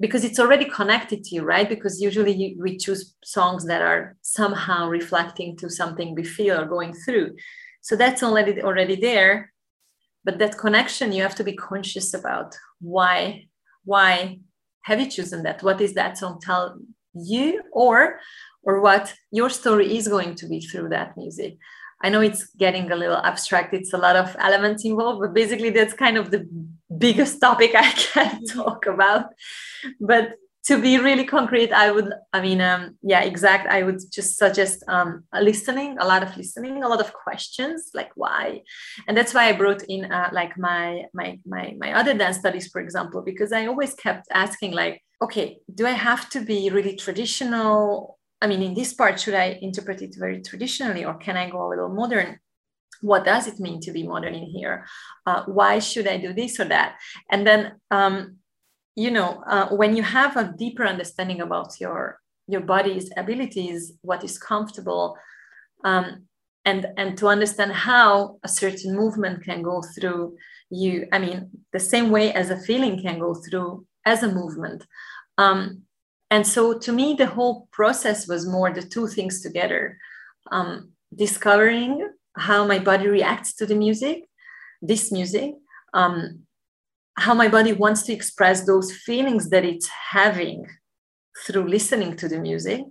because 0.02 0.24
it's 0.24 0.40
already 0.40 0.66
connected 0.66 1.24
to 1.24 1.36
you 1.36 1.44
right? 1.44 1.70
Because 1.70 2.02
usually 2.02 2.34
you, 2.34 2.58
we 2.60 2.78
choose 2.78 3.16
songs 3.24 3.66
that 3.68 3.84
are 3.84 4.18
somehow 4.22 4.90
reflecting 4.90 5.56
to 5.58 5.70
something 5.70 6.16
we 6.16 6.24
feel 6.24 6.60
or 6.60 6.66
going 6.66 6.94
through. 6.94 7.36
So 7.82 7.96
that's 7.96 8.24
already 8.24 8.62
already 8.62 8.96
there. 8.96 9.54
But 10.26 10.40
that 10.40 10.58
connection 10.58 11.14
you 11.14 11.22
have 11.22 11.36
to 11.36 11.44
be 11.44 11.56
conscious 11.56 12.14
about 12.14 12.58
why 12.80 13.46
why 13.86 14.40
have 14.84 15.00
you 15.00 15.10
chosen 15.10 15.44
that? 15.44 15.64
What 15.64 15.80
is 15.80 15.94
that 15.94 16.18
song 16.18 16.40
tell 16.42 16.80
you? 17.14 17.62
Or 17.72 18.20
or 18.64 18.82
what 18.82 19.14
your 19.32 19.50
story 19.50 19.98
is 19.98 20.08
going 20.08 20.34
to 20.36 20.48
be 20.48 20.62
through 20.62 20.90
that 20.90 21.16
music? 21.16 21.58
I 22.04 22.10
know 22.10 22.22
it's 22.22 22.46
getting 22.58 22.92
a 22.92 22.96
little 22.96 23.18
abstract. 23.18 23.76
It's 23.76 23.94
a 23.94 23.98
lot 23.98 24.16
of 24.16 24.36
elements 24.40 24.84
involved 24.84 25.22
but 25.22 25.36
basically 25.36 25.70
that's 25.70 25.94
kind 25.94 26.18
of 26.18 26.32
the 26.32 26.48
biggest 26.98 27.40
topic 27.40 27.72
i 27.74 27.90
can 28.14 28.44
talk 28.46 28.86
about 28.86 29.26
but 30.00 30.34
to 30.64 30.80
be 30.80 30.98
really 30.98 31.26
concrete 31.26 31.72
i 31.72 31.90
would 31.92 32.14
i 32.34 32.42
mean 32.42 32.62
um, 32.62 32.98
yeah 33.02 33.22
exact 33.22 33.68
i 33.68 33.84
would 33.84 34.00
just 34.12 34.38
suggest 34.38 34.84
um, 34.88 35.24
listening 35.42 35.98
a 36.00 36.06
lot 36.06 36.24
of 36.24 36.36
listening 36.38 36.84
a 36.84 36.88
lot 36.88 37.02
of 37.02 37.14
questions 37.14 37.90
like 37.94 38.12
why. 38.16 38.62
And 39.08 39.18
that's 39.18 39.34
why 39.34 39.50
i 39.50 39.54
brought 39.54 39.84
in 39.84 40.12
uh, 40.12 40.30
like 40.32 40.58
my 40.58 41.06
my 41.14 41.40
my 41.46 41.76
my 41.80 41.94
other 41.94 42.14
dance 42.14 42.38
studies 42.38 42.68
for 42.68 42.82
example 42.82 43.22
because 43.22 43.52
i 43.52 43.66
always 43.66 43.94
kept 43.96 44.28
asking 44.32 44.72
like 44.74 45.02
okay 45.22 45.58
do 45.74 45.86
i 45.88 45.92
have 45.92 46.30
to 46.30 46.42
be 46.42 46.70
really 46.70 46.96
traditional? 46.96 48.18
I 48.44 48.48
mean 48.48 48.62
in 48.62 48.74
this 48.74 48.94
part 48.94 49.20
should 49.20 49.36
i 49.36 49.58
interpret 49.62 50.02
it 50.02 50.16
very 50.18 50.42
traditionally 50.42 51.06
or 51.06 51.16
can 51.16 51.38
i 51.38 51.50
go 51.50 51.68
a 51.68 51.70
little 51.70 51.90
modern? 51.90 52.40
What 53.02 53.26
does 53.26 53.48
it 53.48 53.60
mean 53.60 53.82
to 53.82 53.92
be 53.92 54.04
modern 54.06 54.36
in 54.36 54.44
here? 54.44 54.86
Uh, 55.26 55.44
why 55.46 55.80
should 55.80 56.08
i 56.08 56.18
do 56.18 56.34
this 56.34 56.60
or 56.60 56.66
that? 56.66 56.98
And 57.32 57.48
then 57.48 57.74
um, 57.90 58.38
you 58.96 59.12
know 59.12 59.44
uh, 59.48 59.70
when 59.70 59.96
you 59.96 60.04
have 60.04 60.38
a 60.38 60.54
deeper 60.58 60.86
understanding 60.86 61.42
about 61.42 61.80
your 61.80 62.20
your 62.48 62.62
body's 62.62 63.10
abilities 63.18 63.94
what 64.02 64.24
is 64.24 64.38
comfortable 64.38 65.18
um, 65.84 66.24
and 66.66 66.88
and 66.98 67.18
to 67.18 67.28
understand 67.28 67.72
how 67.72 68.38
a 68.44 68.48
certain 68.48 68.96
movement 68.96 69.44
can 69.44 69.62
go 69.62 69.82
through 69.94 70.36
you 70.70 71.08
i 71.12 71.20
mean 71.20 71.50
the 71.74 71.80
same 71.80 72.10
way 72.10 72.34
as 72.34 72.50
a 72.50 72.60
feeling 72.60 73.02
can 73.02 73.20
go 73.20 73.34
through 73.34 73.86
as 74.06 74.24
a 74.24 74.32
movement. 74.32 74.86
Um, 75.38 75.84
and 76.30 76.46
so 76.46 76.78
to 76.80 76.92
me 76.92 77.14
the 77.14 77.26
whole 77.26 77.68
process 77.72 78.28
was 78.28 78.48
more 78.48 78.72
the 78.72 78.82
two 78.82 79.08
things 79.08 79.42
together. 79.42 79.98
Um, 80.52 80.92
discovering 81.16 82.10
how 82.36 82.66
my 82.66 82.80
body 82.80 83.08
reacts 83.08 83.54
to 83.54 83.66
the 83.66 83.76
music 83.76 84.24
this 84.82 85.12
music 85.12 85.54
um, 85.94 86.40
how 87.22 87.36
my 87.36 87.48
body 87.48 87.74
wants 87.74 88.02
to 88.04 88.14
express 88.14 88.66
those 88.66 88.92
feelings 88.92 89.50
that 89.52 89.64
it's 89.64 89.88
having 89.88 90.66
through 91.46 91.68
listening 91.68 92.16
to 92.18 92.28
the 92.28 92.40
music. 92.40 92.82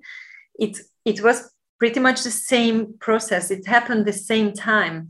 It 0.59 0.79
it 1.05 1.21
was 1.23 1.39
pretty 1.81 2.01
much 2.01 2.23
the 2.23 2.31
same 2.31 2.95
process. 3.01 3.51
It 3.51 3.67
happened 3.67 4.05
the 4.05 4.13
same 4.31 4.53
time 4.53 5.09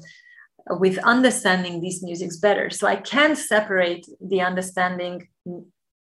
with 0.84 0.98
understanding 1.14 1.80
these 1.80 2.02
musics 2.02 2.36
better. 2.46 2.66
So 2.70 2.86
i 2.94 2.96
can 3.14 3.32
separate 3.36 4.04
the 4.32 4.40
understanding 4.50 5.16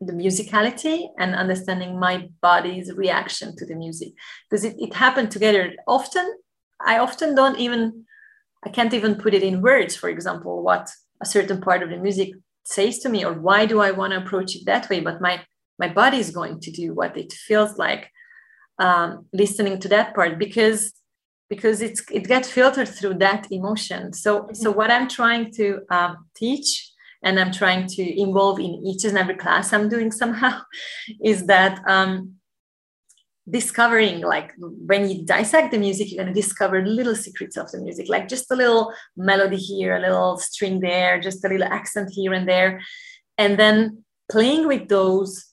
the 0.08 0.16
musicality 0.24 0.98
and 1.20 1.42
understanding 1.44 1.98
my 1.98 2.28
body's 2.48 2.88
reaction 3.04 3.56
to 3.56 3.64
the 3.64 3.76
music. 3.84 4.10
Because 4.44 4.64
it, 4.68 4.74
it 4.78 4.92
happened 5.04 5.30
together 5.30 5.62
often. 5.98 6.26
I 6.92 6.98
often 6.98 7.34
don't 7.40 7.58
even 7.66 7.80
i 8.66 8.68
can't 8.76 8.94
even 8.98 9.14
put 9.22 9.34
it 9.38 9.44
in 9.48 9.62
words. 9.70 9.94
For 10.00 10.08
example 10.16 10.54
what 10.68 10.84
a 11.24 11.26
certain 11.36 11.60
part 11.66 11.82
of 11.82 11.90
the 11.90 12.02
music 12.06 12.30
says 12.66 12.98
to 12.98 13.08
me 13.08 13.24
or 13.24 13.32
why 13.32 13.66
do 13.66 13.80
i 13.80 13.90
want 13.90 14.12
to 14.12 14.18
approach 14.18 14.56
it 14.56 14.64
that 14.66 14.88
way 14.90 15.00
but 15.00 15.20
my 15.20 15.42
my 15.78 15.88
body 15.88 16.18
is 16.18 16.30
going 16.30 16.58
to 16.60 16.70
do 16.70 16.94
what 16.94 17.16
it 17.16 17.32
feels 17.32 17.76
like 17.76 18.10
um, 18.78 19.26
listening 19.32 19.78
to 19.80 19.88
that 19.88 20.14
part 20.14 20.38
because 20.38 20.92
because 21.48 21.80
it's 21.80 22.02
it 22.10 22.24
gets 22.26 22.50
filtered 22.50 22.88
through 22.88 23.14
that 23.14 23.46
emotion 23.50 24.12
so 24.12 24.40
mm-hmm. 24.40 24.54
so 24.54 24.70
what 24.70 24.90
i'm 24.90 25.08
trying 25.08 25.50
to 25.52 25.80
um, 25.90 26.26
teach 26.34 26.90
and 27.22 27.38
i'm 27.38 27.52
trying 27.52 27.86
to 27.86 28.20
involve 28.20 28.58
in 28.58 28.74
each 28.84 29.04
and 29.04 29.16
every 29.16 29.36
class 29.36 29.72
i'm 29.72 29.88
doing 29.88 30.10
somehow 30.10 30.60
is 31.24 31.46
that 31.46 31.80
um, 31.86 32.34
discovering 33.48 34.20
like 34.22 34.52
when 34.58 35.08
you 35.08 35.24
dissect 35.24 35.70
the 35.70 35.78
music 35.78 36.10
you're 36.10 36.24
going 36.24 36.34
to 36.34 36.40
discover 36.40 36.84
little 36.84 37.14
secrets 37.14 37.56
of 37.56 37.70
the 37.70 37.80
music 37.80 38.08
like 38.08 38.28
just 38.28 38.50
a 38.50 38.56
little 38.56 38.92
melody 39.16 39.56
here 39.56 39.96
a 39.96 40.00
little 40.00 40.36
string 40.36 40.80
there 40.80 41.20
just 41.20 41.44
a 41.44 41.48
little 41.48 41.66
accent 41.66 42.10
here 42.10 42.32
and 42.32 42.48
there. 42.48 42.80
And 43.38 43.58
then 43.58 44.04
playing 44.30 44.66
with 44.66 44.88
those 44.88 45.44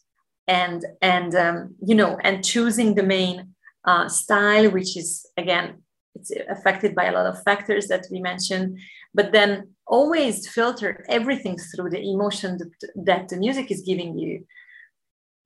and 0.47 0.85
and 1.01 1.35
um, 1.35 1.75
you 1.85 1.95
know 1.95 2.17
and 2.23 2.43
choosing 2.43 2.95
the 2.95 3.03
main 3.03 3.53
uh, 3.85 4.07
style 4.09 4.69
which 4.71 4.97
is 4.97 5.25
again 5.37 5.81
it's 6.15 6.31
affected 6.49 6.93
by 6.93 7.05
a 7.05 7.11
lot 7.11 7.25
of 7.25 7.41
factors 7.43 7.87
that 7.87 8.05
we 8.11 8.19
mentioned 8.19 8.77
but 9.13 9.31
then 9.31 9.69
always 9.87 10.47
filter 10.47 11.05
everything 11.07 11.57
through 11.57 11.89
the 11.89 12.01
emotion 12.01 12.57
that, 12.57 12.71
that 12.95 13.29
the 13.29 13.37
music 13.37 13.71
is 13.71 13.81
giving 13.81 14.17
you 14.17 14.45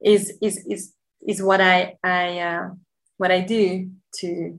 is 0.02 0.36
is 0.42 0.64
is 0.66 0.94
is 1.26 1.42
what 1.42 1.60
I 1.60 1.96
I 2.02 2.38
uh, 2.38 2.70
what 3.16 3.30
I 3.30 3.40
do 3.40 3.90
to 4.20 4.58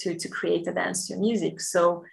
to 0.00 0.14
to 0.16 0.28
create 0.28 0.66
a 0.66 0.72
dance 0.72 1.08
to 1.08 1.16
music. 1.16 1.60
So 1.60 2.04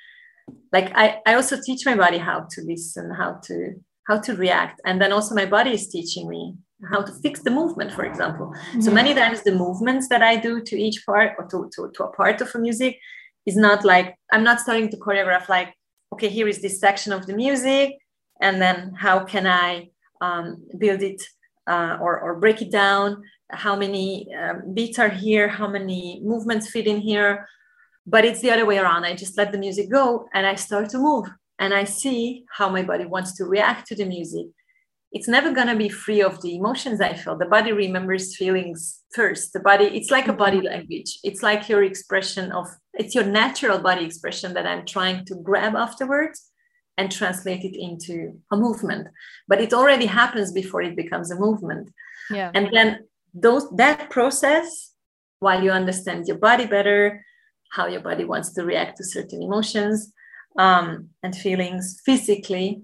like 0.72 0.92
I, 0.96 1.22
I 1.26 1.36
also 1.36 1.58
teach 1.62 1.86
my 1.86 1.96
body 1.96 2.18
how 2.18 2.48
to 2.52 2.62
listen, 2.62 3.12
how 3.12 3.40
to 3.46 3.76
how 4.08 4.20
to 4.20 4.36
react. 4.36 4.82
And 4.86 5.02
then 5.02 5.12
also 5.12 5.34
my 5.34 5.46
body 5.46 5.72
is 5.72 5.88
teaching 5.88 6.30
me 6.30 6.56
how 6.92 7.02
to 7.02 7.12
fix 7.24 7.42
the 7.42 7.50
movement, 7.50 7.92
for 7.92 8.06
example. 8.06 8.48
Mm-hmm. 8.48 8.82
So 8.82 8.92
many 8.92 9.14
times 9.14 9.42
the 9.42 9.56
movements 9.56 10.08
that 10.10 10.22
I 10.22 10.36
do 10.36 10.62
to 10.62 10.76
each 10.80 11.06
part 11.06 11.34
or 11.40 11.48
to, 11.48 11.70
to, 11.76 11.92
to 11.96 12.04
a 12.04 12.12
part 12.12 12.42
of 12.42 12.54
a 12.54 12.60
music 12.60 13.00
is 13.46 13.56
not 13.56 13.84
like 13.84 14.16
I'm 14.32 14.44
not 14.44 14.60
starting 14.60 14.90
to 14.90 14.98
choreograph 14.98 15.50
like, 15.50 15.74
okay, 16.14 16.30
here 16.30 16.48
is 16.48 16.62
this 16.62 16.80
section 16.80 17.14
of 17.14 17.26
the 17.26 17.34
music, 17.34 17.98
and 18.42 18.62
then 18.62 18.94
how 18.96 19.24
can 19.24 19.48
I 19.48 19.90
um, 20.22 20.66
build 20.78 21.02
it 21.02 21.22
uh, 21.68 21.98
or, 22.00 22.20
or 22.20 22.40
break 22.40 22.62
it 22.62 22.72
down 22.72 23.24
how 23.50 23.76
many 23.76 24.34
um, 24.36 24.74
beats 24.74 25.00
are 25.00 25.10
here, 25.10 25.48
how 25.48 25.68
many 25.68 26.22
movements 26.24 26.70
fit 26.70 26.88
in 26.88 27.00
here. 27.00 27.48
But 28.08 28.26
it's 28.26 28.42
the 28.42 28.52
other 28.52 28.66
way 28.66 28.78
around. 28.78 29.06
I 29.06 29.16
just 29.16 29.38
let 29.38 29.52
the 29.52 29.58
music 29.58 29.90
go 29.92 30.28
and 30.34 30.46
I 30.46 30.56
start 30.56 30.90
to 30.90 31.00
move 31.00 31.28
and 31.58 31.74
I 31.74 31.84
see 31.84 32.46
how 32.52 32.70
my 32.70 32.84
body 32.84 33.06
wants 33.06 33.34
to 33.38 33.46
react 33.46 33.88
to 33.88 33.96
the 33.96 34.06
music. 34.06 34.48
It's 35.12 35.28
never 35.28 35.52
going 35.52 35.68
to 35.68 35.76
be 35.76 35.88
free 35.88 36.22
of 36.22 36.42
the 36.42 36.56
emotions 36.56 37.00
I 37.00 37.14
feel. 37.14 37.38
The 37.38 37.46
body 37.46 37.72
remembers 37.72 38.36
feelings 38.36 39.02
first. 39.14 39.54
The 39.54 39.62
body, 39.62 39.86
it's 39.86 40.12
like 40.12 40.28
a 40.28 40.34
body 40.34 40.62
language. 40.62 41.20
It's 41.24 41.42
like 41.42 41.70
your 41.70 41.84
expression 41.84 42.52
of, 42.52 42.68
it's 42.94 43.16
your 43.16 43.24
natural 43.24 43.80
body 43.80 44.04
expression 44.06 44.54
that 44.56 44.68
I'm 44.68 44.86
trying 44.86 45.26
to 45.26 45.36
grab 45.36 45.76
afterwards 45.76 46.52
and 46.98 47.12
translate 47.12 47.64
it 47.64 47.78
into 47.78 48.40
a 48.52 48.58
movement. 48.58 49.08
But 49.48 49.62
it 49.62 49.74
already 49.74 50.06
happens 50.06 50.52
before 50.52 50.82
it 50.82 50.96
becomes 50.96 51.32
a 51.32 51.40
movement. 51.40 51.92
Yeah. 52.30 52.52
And 52.54 52.70
then 52.74 53.06
those 53.36 53.70
that 53.72 54.10
process 54.10 54.94
while 55.40 55.62
you 55.62 55.70
understand 55.70 56.28
your 56.28 56.38
body 56.38 56.66
better 56.66 57.24
how 57.72 57.86
your 57.88 58.02
body 58.02 58.24
wants 58.24 58.54
to 58.54 58.64
react 58.64 58.98
to 58.98 59.04
certain 59.04 59.44
emotions 59.44 60.14
um, 60.58 61.10
and 61.22 61.36
feelings 61.36 62.02
physically 62.06 62.82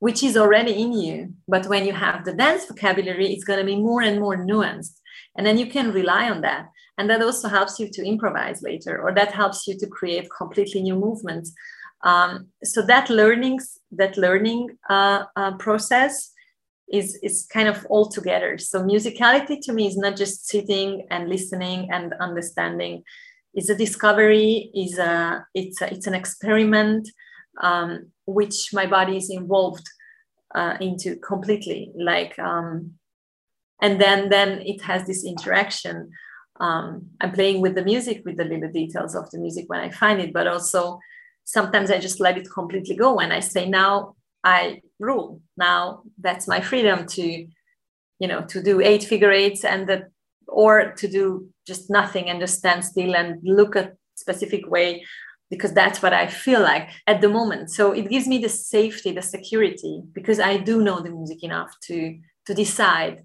which 0.00 0.24
is 0.24 0.36
already 0.36 0.82
in 0.82 0.92
you. 0.92 1.32
But 1.46 1.66
when 1.66 1.86
you 1.86 1.92
have 1.92 2.24
the 2.24 2.34
dance 2.34 2.64
vocabulary 2.66 3.32
it's 3.32 3.44
going 3.44 3.60
to 3.60 3.64
be 3.64 3.76
more 3.76 4.02
and 4.02 4.18
more 4.18 4.36
nuanced. 4.36 4.96
And 5.36 5.46
then 5.46 5.58
you 5.58 5.66
can 5.66 5.92
rely 5.92 6.28
on 6.28 6.40
that. 6.40 6.66
And 6.98 7.08
that 7.08 7.22
also 7.22 7.48
helps 7.48 7.78
you 7.78 7.88
to 7.88 8.04
improvise 8.04 8.62
later 8.62 9.00
or 9.00 9.14
that 9.14 9.30
helps 9.30 9.68
you 9.68 9.78
to 9.78 9.86
create 9.86 10.26
completely 10.36 10.82
new 10.82 10.96
movements. 10.96 11.52
Um, 12.02 12.48
so 12.64 12.82
that 12.82 13.10
learnings 13.10 13.78
that 13.92 14.18
learning 14.18 14.76
uh, 14.90 15.22
uh, 15.36 15.52
process 15.58 16.31
is 16.92 17.18
is 17.22 17.46
kind 17.52 17.68
of 17.68 17.84
all 17.86 18.08
together. 18.08 18.58
So 18.58 18.82
musicality 18.82 19.60
to 19.62 19.72
me 19.72 19.86
is 19.86 19.96
not 19.96 20.16
just 20.16 20.46
sitting 20.46 21.06
and 21.10 21.28
listening 21.28 21.90
and 21.90 22.12
understanding. 22.20 23.02
It's 23.54 23.70
a 23.70 23.74
discovery 23.74 24.70
is 24.74 24.98
a 24.98 25.46
it's 25.54 25.80
a, 25.80 25.92
it's 25.92 26.06
an 26.06 26.14
experiment 26.14 27.08
um, 27.60 28.10
which 28.26 28.72
my 28.72 28.86
body 28.86 29.16
is 29.16 29.30
involved 29.30 29.86
uh, 30.54 30.76
into 30.80 31.16
completely. 31.16 31.90
Like 31.96 32.38
um, 32.38 32.92
and 33.80 34.00
then 34.00 34.28
then 34.28 34.60
it 34.60 34.82
has 34.82 35.06
this 35.06 35.24
interaction. 35.24 36.10
Um, 36.60 37.08
I'm 37.20 37.32
playing 37.32 37.62
with 37.62 37.74
the 37.74 37.84
music, 37.84 38.22
with 38.24 38.36
the 38.36 38.44
little 38.44 38.70
details 38.70 39.16
of 39.16 39.30
the 39.30 39.38
music 39.38 39.64
when 39.68 39.80
I 39.80 39.90
find 39.90 40.20
it, 40.20 40.32
but 40.32 40.46
also 40.46 41.00
sometimes 41.44 41.90
I 41.90 41.98
just 41.98 42.20
let 42.20 42.38
it 42.38 42.48
completely 42.52 42.94
go. 42.94 43.18
And 43.18 43.32
I 43.32 43.40
say, 43.40 43.68
now 43.68 44.14
I 44.44 44.82
rule. 45.02 45.40
Now 45.56 46.02
that's 46.18 46.46
my 46.48 46.60
freedom 46.60 47.06
to, 47.16 47.46
you 48.18 48.28
know, 48.28 48.42
to 48.52 48.62
do 48.62 48.80
eight 48.80 49.04
figure 49.04 49.32
eights 49.32 49.64
and 49.64 49.88
the, 49.88 50.08
or 50.46 50.92
to 50.92 51.08
do 51.08 51.48
just 51.66 51.90
nothing 51.90 52.28
and 52.28 52.40
just 52.40 52.58
stand 52.58 52.84
still 52.84 53.14
and 53.14 53.40
look 53.42 53.76
at 53.76 53.96
specific 54.14 54.68
way 54.68 55.04
because 55.50 55.74
that's 55.74 56.00
what 56.02 56.14
I 56.14 56.26
feel 56.28 56.62
like 56.62 56.88
at 57.06 57.20
the 57.20 57.28
moment. 57.28 57.70
So 57.70 57.92
it 57.92 58.08
gives 58.08 58.26
me 58.26 58.38
the 58.38 58.48
safety, 58.48 59.12
the 59.12 59.20
security, 59.20 60.02
because 60.12 60.40
I 60.40 60.56
do 60.56 60.82
know 60.82 61.00
the 61.00 61.10
music 61.10 61.42
enough 61.42 61.72
to 61.88 62.18
to 62.46 62.54
decide 62.54 63.22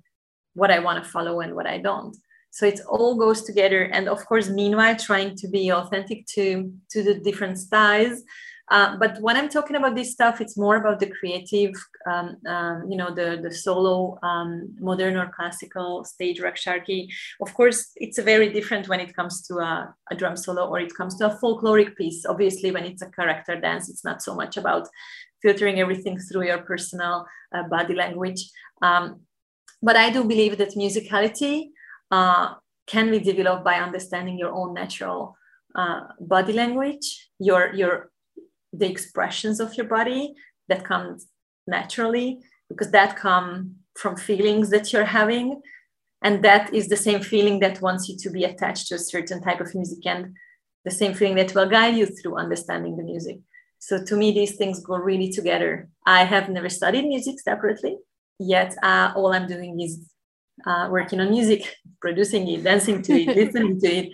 what 0.53 0.71
I 0.71 0.79
want 0.79 1.03
to 1.03 1.09
follow 1.09 1.39
and 1.39 1.55
what 1.55 1.67
I 1.67 1.77
don't. 1.77 2.15
So 2.51 2.65
it 2.65 2.79
all 2.87 3.15
goes 3.15 3.43
together. 3.43 3.83
And 3.83 4.09
of 4.09 4.25
course, 4.25 4.49
meanwhile, 4.49 4.95
trying 4.95 5.35
to 5.37 5.47
be 5.47 5.71
authentic 5.71 6.25
to 6.35 6.45
to 6.91 7.03
the 7.07 7.15
different 7.27 7.59
styles 7.59 8.23
uh, 8.69 8.97
but 8.97 9.17
when 9.21 9.37
I'm 9.37 9.47
talking 9.47 9.77
about 9.77 9.95
this 9.95 10.11
stuff, 10.11 10.41
it's 10.41 10.57
more 10.57 10.75
about 10.75 10.99
the 10.99 11.09
creative, 11.09 11.73
um, 12.05 12.35
um, 12.45 12.85
you 12.89 12.97
know, 12.97 13.13
the 13.13 13.39
the 13.41 13.53
solo, 13.53 14.19
um, 14.23 14.75
modern 14.79 15.15
or 15.15 15.31
classical 15.33 16.03
stage 16.03 16.41
Raqs 16.41 16.63
Sharqi. 16.65 17.07
Of 17.41 17.53
course, 17.53 17.91
it's 17.95 18.19
very 18.19 18.51
different 18.51 18.89
when 18.89 18.99
it 18.99 19.15
comes 19.15 19.41
to 19.47 19.55
a, 19.59 19.95
a, 20.11 20.15
drum 20.15 20.35
solo 20.35 20.67
or 20.67 20.79
it 20.81 20.93
comes 20.95 21.15
to 21.17 21.27
a 21.27 21.37
folkloric 21.39 21.95
piece. 21.95 22.25
Obviously, 22.25 22.71
when 22.71 22.83
it's 22.83 23.01
a 23.01 23.09
character 23.09 23.59
dance, 23.59 23.89
it's 23.89 24.03
not 24.03 24.21
so 24.21 24.35
much 24.35 24.57
about 24.57 24.89
filtering 25.41 25.79
everything 25.79 26.19
through 26.19 26.47
your 26.47 26.59
personal 26.59 27.25
uh, 27.55 27.63
body 27.63 27.95
language. 27.95 28.49
Um, 28.81 29.21
but 29.81 29.95
I 29.95 30.09
do 30.09 30.25
believe 30.25 30.57
that 30.57 30.75
musicality 30.75 31.67
uh, 32.11 32.55
can 32.85 33.11
be 33.11 33.19
developed 33.19 33.63
by 33.63 33.75
understanding 33.75 34.37
your 34.37 34.51
own 34.51 34.73
natural 34.73 35.37
uh, 35.75 36.01
body 36.19 36.51
language, 36.51 37.29
your 37.39 37.73
your 37.73 38.11
the 38.77 38.89
expressions 38.89 39.59
of 39.59 39.75
your 39.75 39.87
body 39.87 40.33
that 40.69 40.83
come 40.83 41.17
naturally 41.67 42.39
because 42.69 42.91
that 42.91 43.15
come 43.15 43.75
from 43.95 44.15
feelings 44.15 44.69
that 44.69 44.91
you're 44.91 45.05
having. 45.05 45.61
And 46.21 46.43
that 46.43 46.73
is 46.73 46.87
the 46.87 46.97
same 46.97 47.21
feeling 47.21 47.59
that 47.59 47.81
wants 47.81 48.09
you 48.09 48.17
to 48.17 48.29
be 48.29 48.43
attached 48.43 48.87
to 48.87 48.95
a 48.95 48.99
certain 48.99 49.41
type 49.41 49.61
of 49.61 49.73
music 49.75 50.05
and 50.05 50.35
the 50.83 50.91
same 50.91 51.13
feeling 51.13 51.35
that 51.35 51.53
will 51.53 51.69
guide 51.69 51.95
you 51.95 52.05
through 52.05 52.37
understanding 52.37 52.97
the 52.97 53.03
music. 53.03 53.39
So 53.79 54.03
to 54.03 54.15
me 54.15 54.31
these 54.31 54.55
things 54.55 54.79
go 54.79 54.95
really 54.95 55.31
together. 55.31 55.89
I 56.05 56.23
have 56.23 56.49
never 56.49 56.69
studied 56.69 57.05
music 57.05 57.39
separately 57.39 57.97
yet 58.39 58.75
uh, 58.83 59.11
all 59.15 59.33
i'm 59.33 59.47
doing 59.47 59.79
is 59.79 60.09
uh, 60.65 60.87
working 60.89 61.19
on 61.19 61.29
music 61.29 61.75
producing 62.01 62.47
it 62.47 62.63
dancing 62.63 63.01
to 63.01 63.13
it 63.13 63.27
listening 63.35 63.79
to 63.79 63.87
it. 63.87 64.09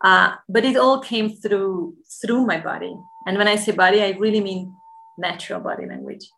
Uh, 0.00 0.34
but 0.48 0.64
it 0.64 0.76
all 0.76 1.00
came 1.00 1.30
through 1.30 1.94
through 2.20 2.44
my 2.44 2.60
body 2.60 2.94
and 3.26 3.38
when 3.38 3.48
I 3.48 3.56
say 3.56 3.72
body, 3.72 4.02
I 4.02 4.10
really 4.10 4.40
mean 4.40 4.76
natural 5.16 5.60
body 5.60 5.86
language. 5.86 6.30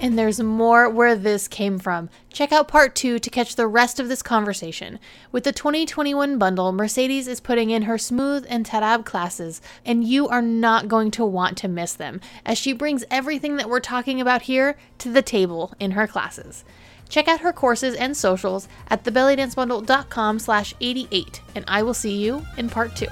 And 0.00 0.16
there's 0.16 0.40
more 0.40 0.88
where 0.88 1.16
this 1.16 1.48
came 1.48 1.80
from. 1.80 2.08
Check 2.32 2.52
out 2.52 2.68
part 2.68 2.94
two 2.94 3.18
to 3.18 3.30
catch 3.30 3.56
the 3.56 3.66
rest 3.66 3.98
of 3.98 4.08
this 4.08 4.22
conversation. 4.22 5.00
With 5.32 5.42
the 5.42 5.52
2021 5.52 6.38
bundle, 6.38 6.70
Mercedes 6.70 7.26
is 7.26 7.40
putting 7.40 7.70
in 7.70 7.82
her 7.82 7.98
smooth 7.98 8.46
and 8.48 8.64
tarab 8.64 9.04
classes, 9.04 9.60
and 9.84 10.04
you 10.04 10.28
are 10.28 10.40
not 10.40 10.86
going 10.86 11.10
to 11.12 11.24
want 11.24 11.58
to 11.58 11.68
miss 11.68 11.94
them, 11.94 12.20
as 12.46 12.56
she 12.56 12.72
brings 12.72 13.04
everything 13.10 13.56
that 13.56 13.68
we're 13.68 13.80
talking 13.80 14.20
about 14.20 14.42
here 14.42 14.76
to 14.98 15.10
the 15.10 15.20
table 15.20 15.74
in 15.80 15.90
her 15.90 16.06
classes. 16.06 16.64
Check 17.08 17.28
out 17.28 17.40
her 17.40 17.52
courses 17.52 17.94
and 17.94 18.16
socials 18.16 18.68
at 18.88 19.04
thebellydancebundle.com 19.04 20.38
slash 20.38 20.74
88, 20.80 21.40
and 21.54 21.64
I 21.68 21.82
will 21.82 21.94
see 21.94 22.16
you 22.16 22.44
in 22.56 22.68
part 22.68 22.96
two. 22.96 23.08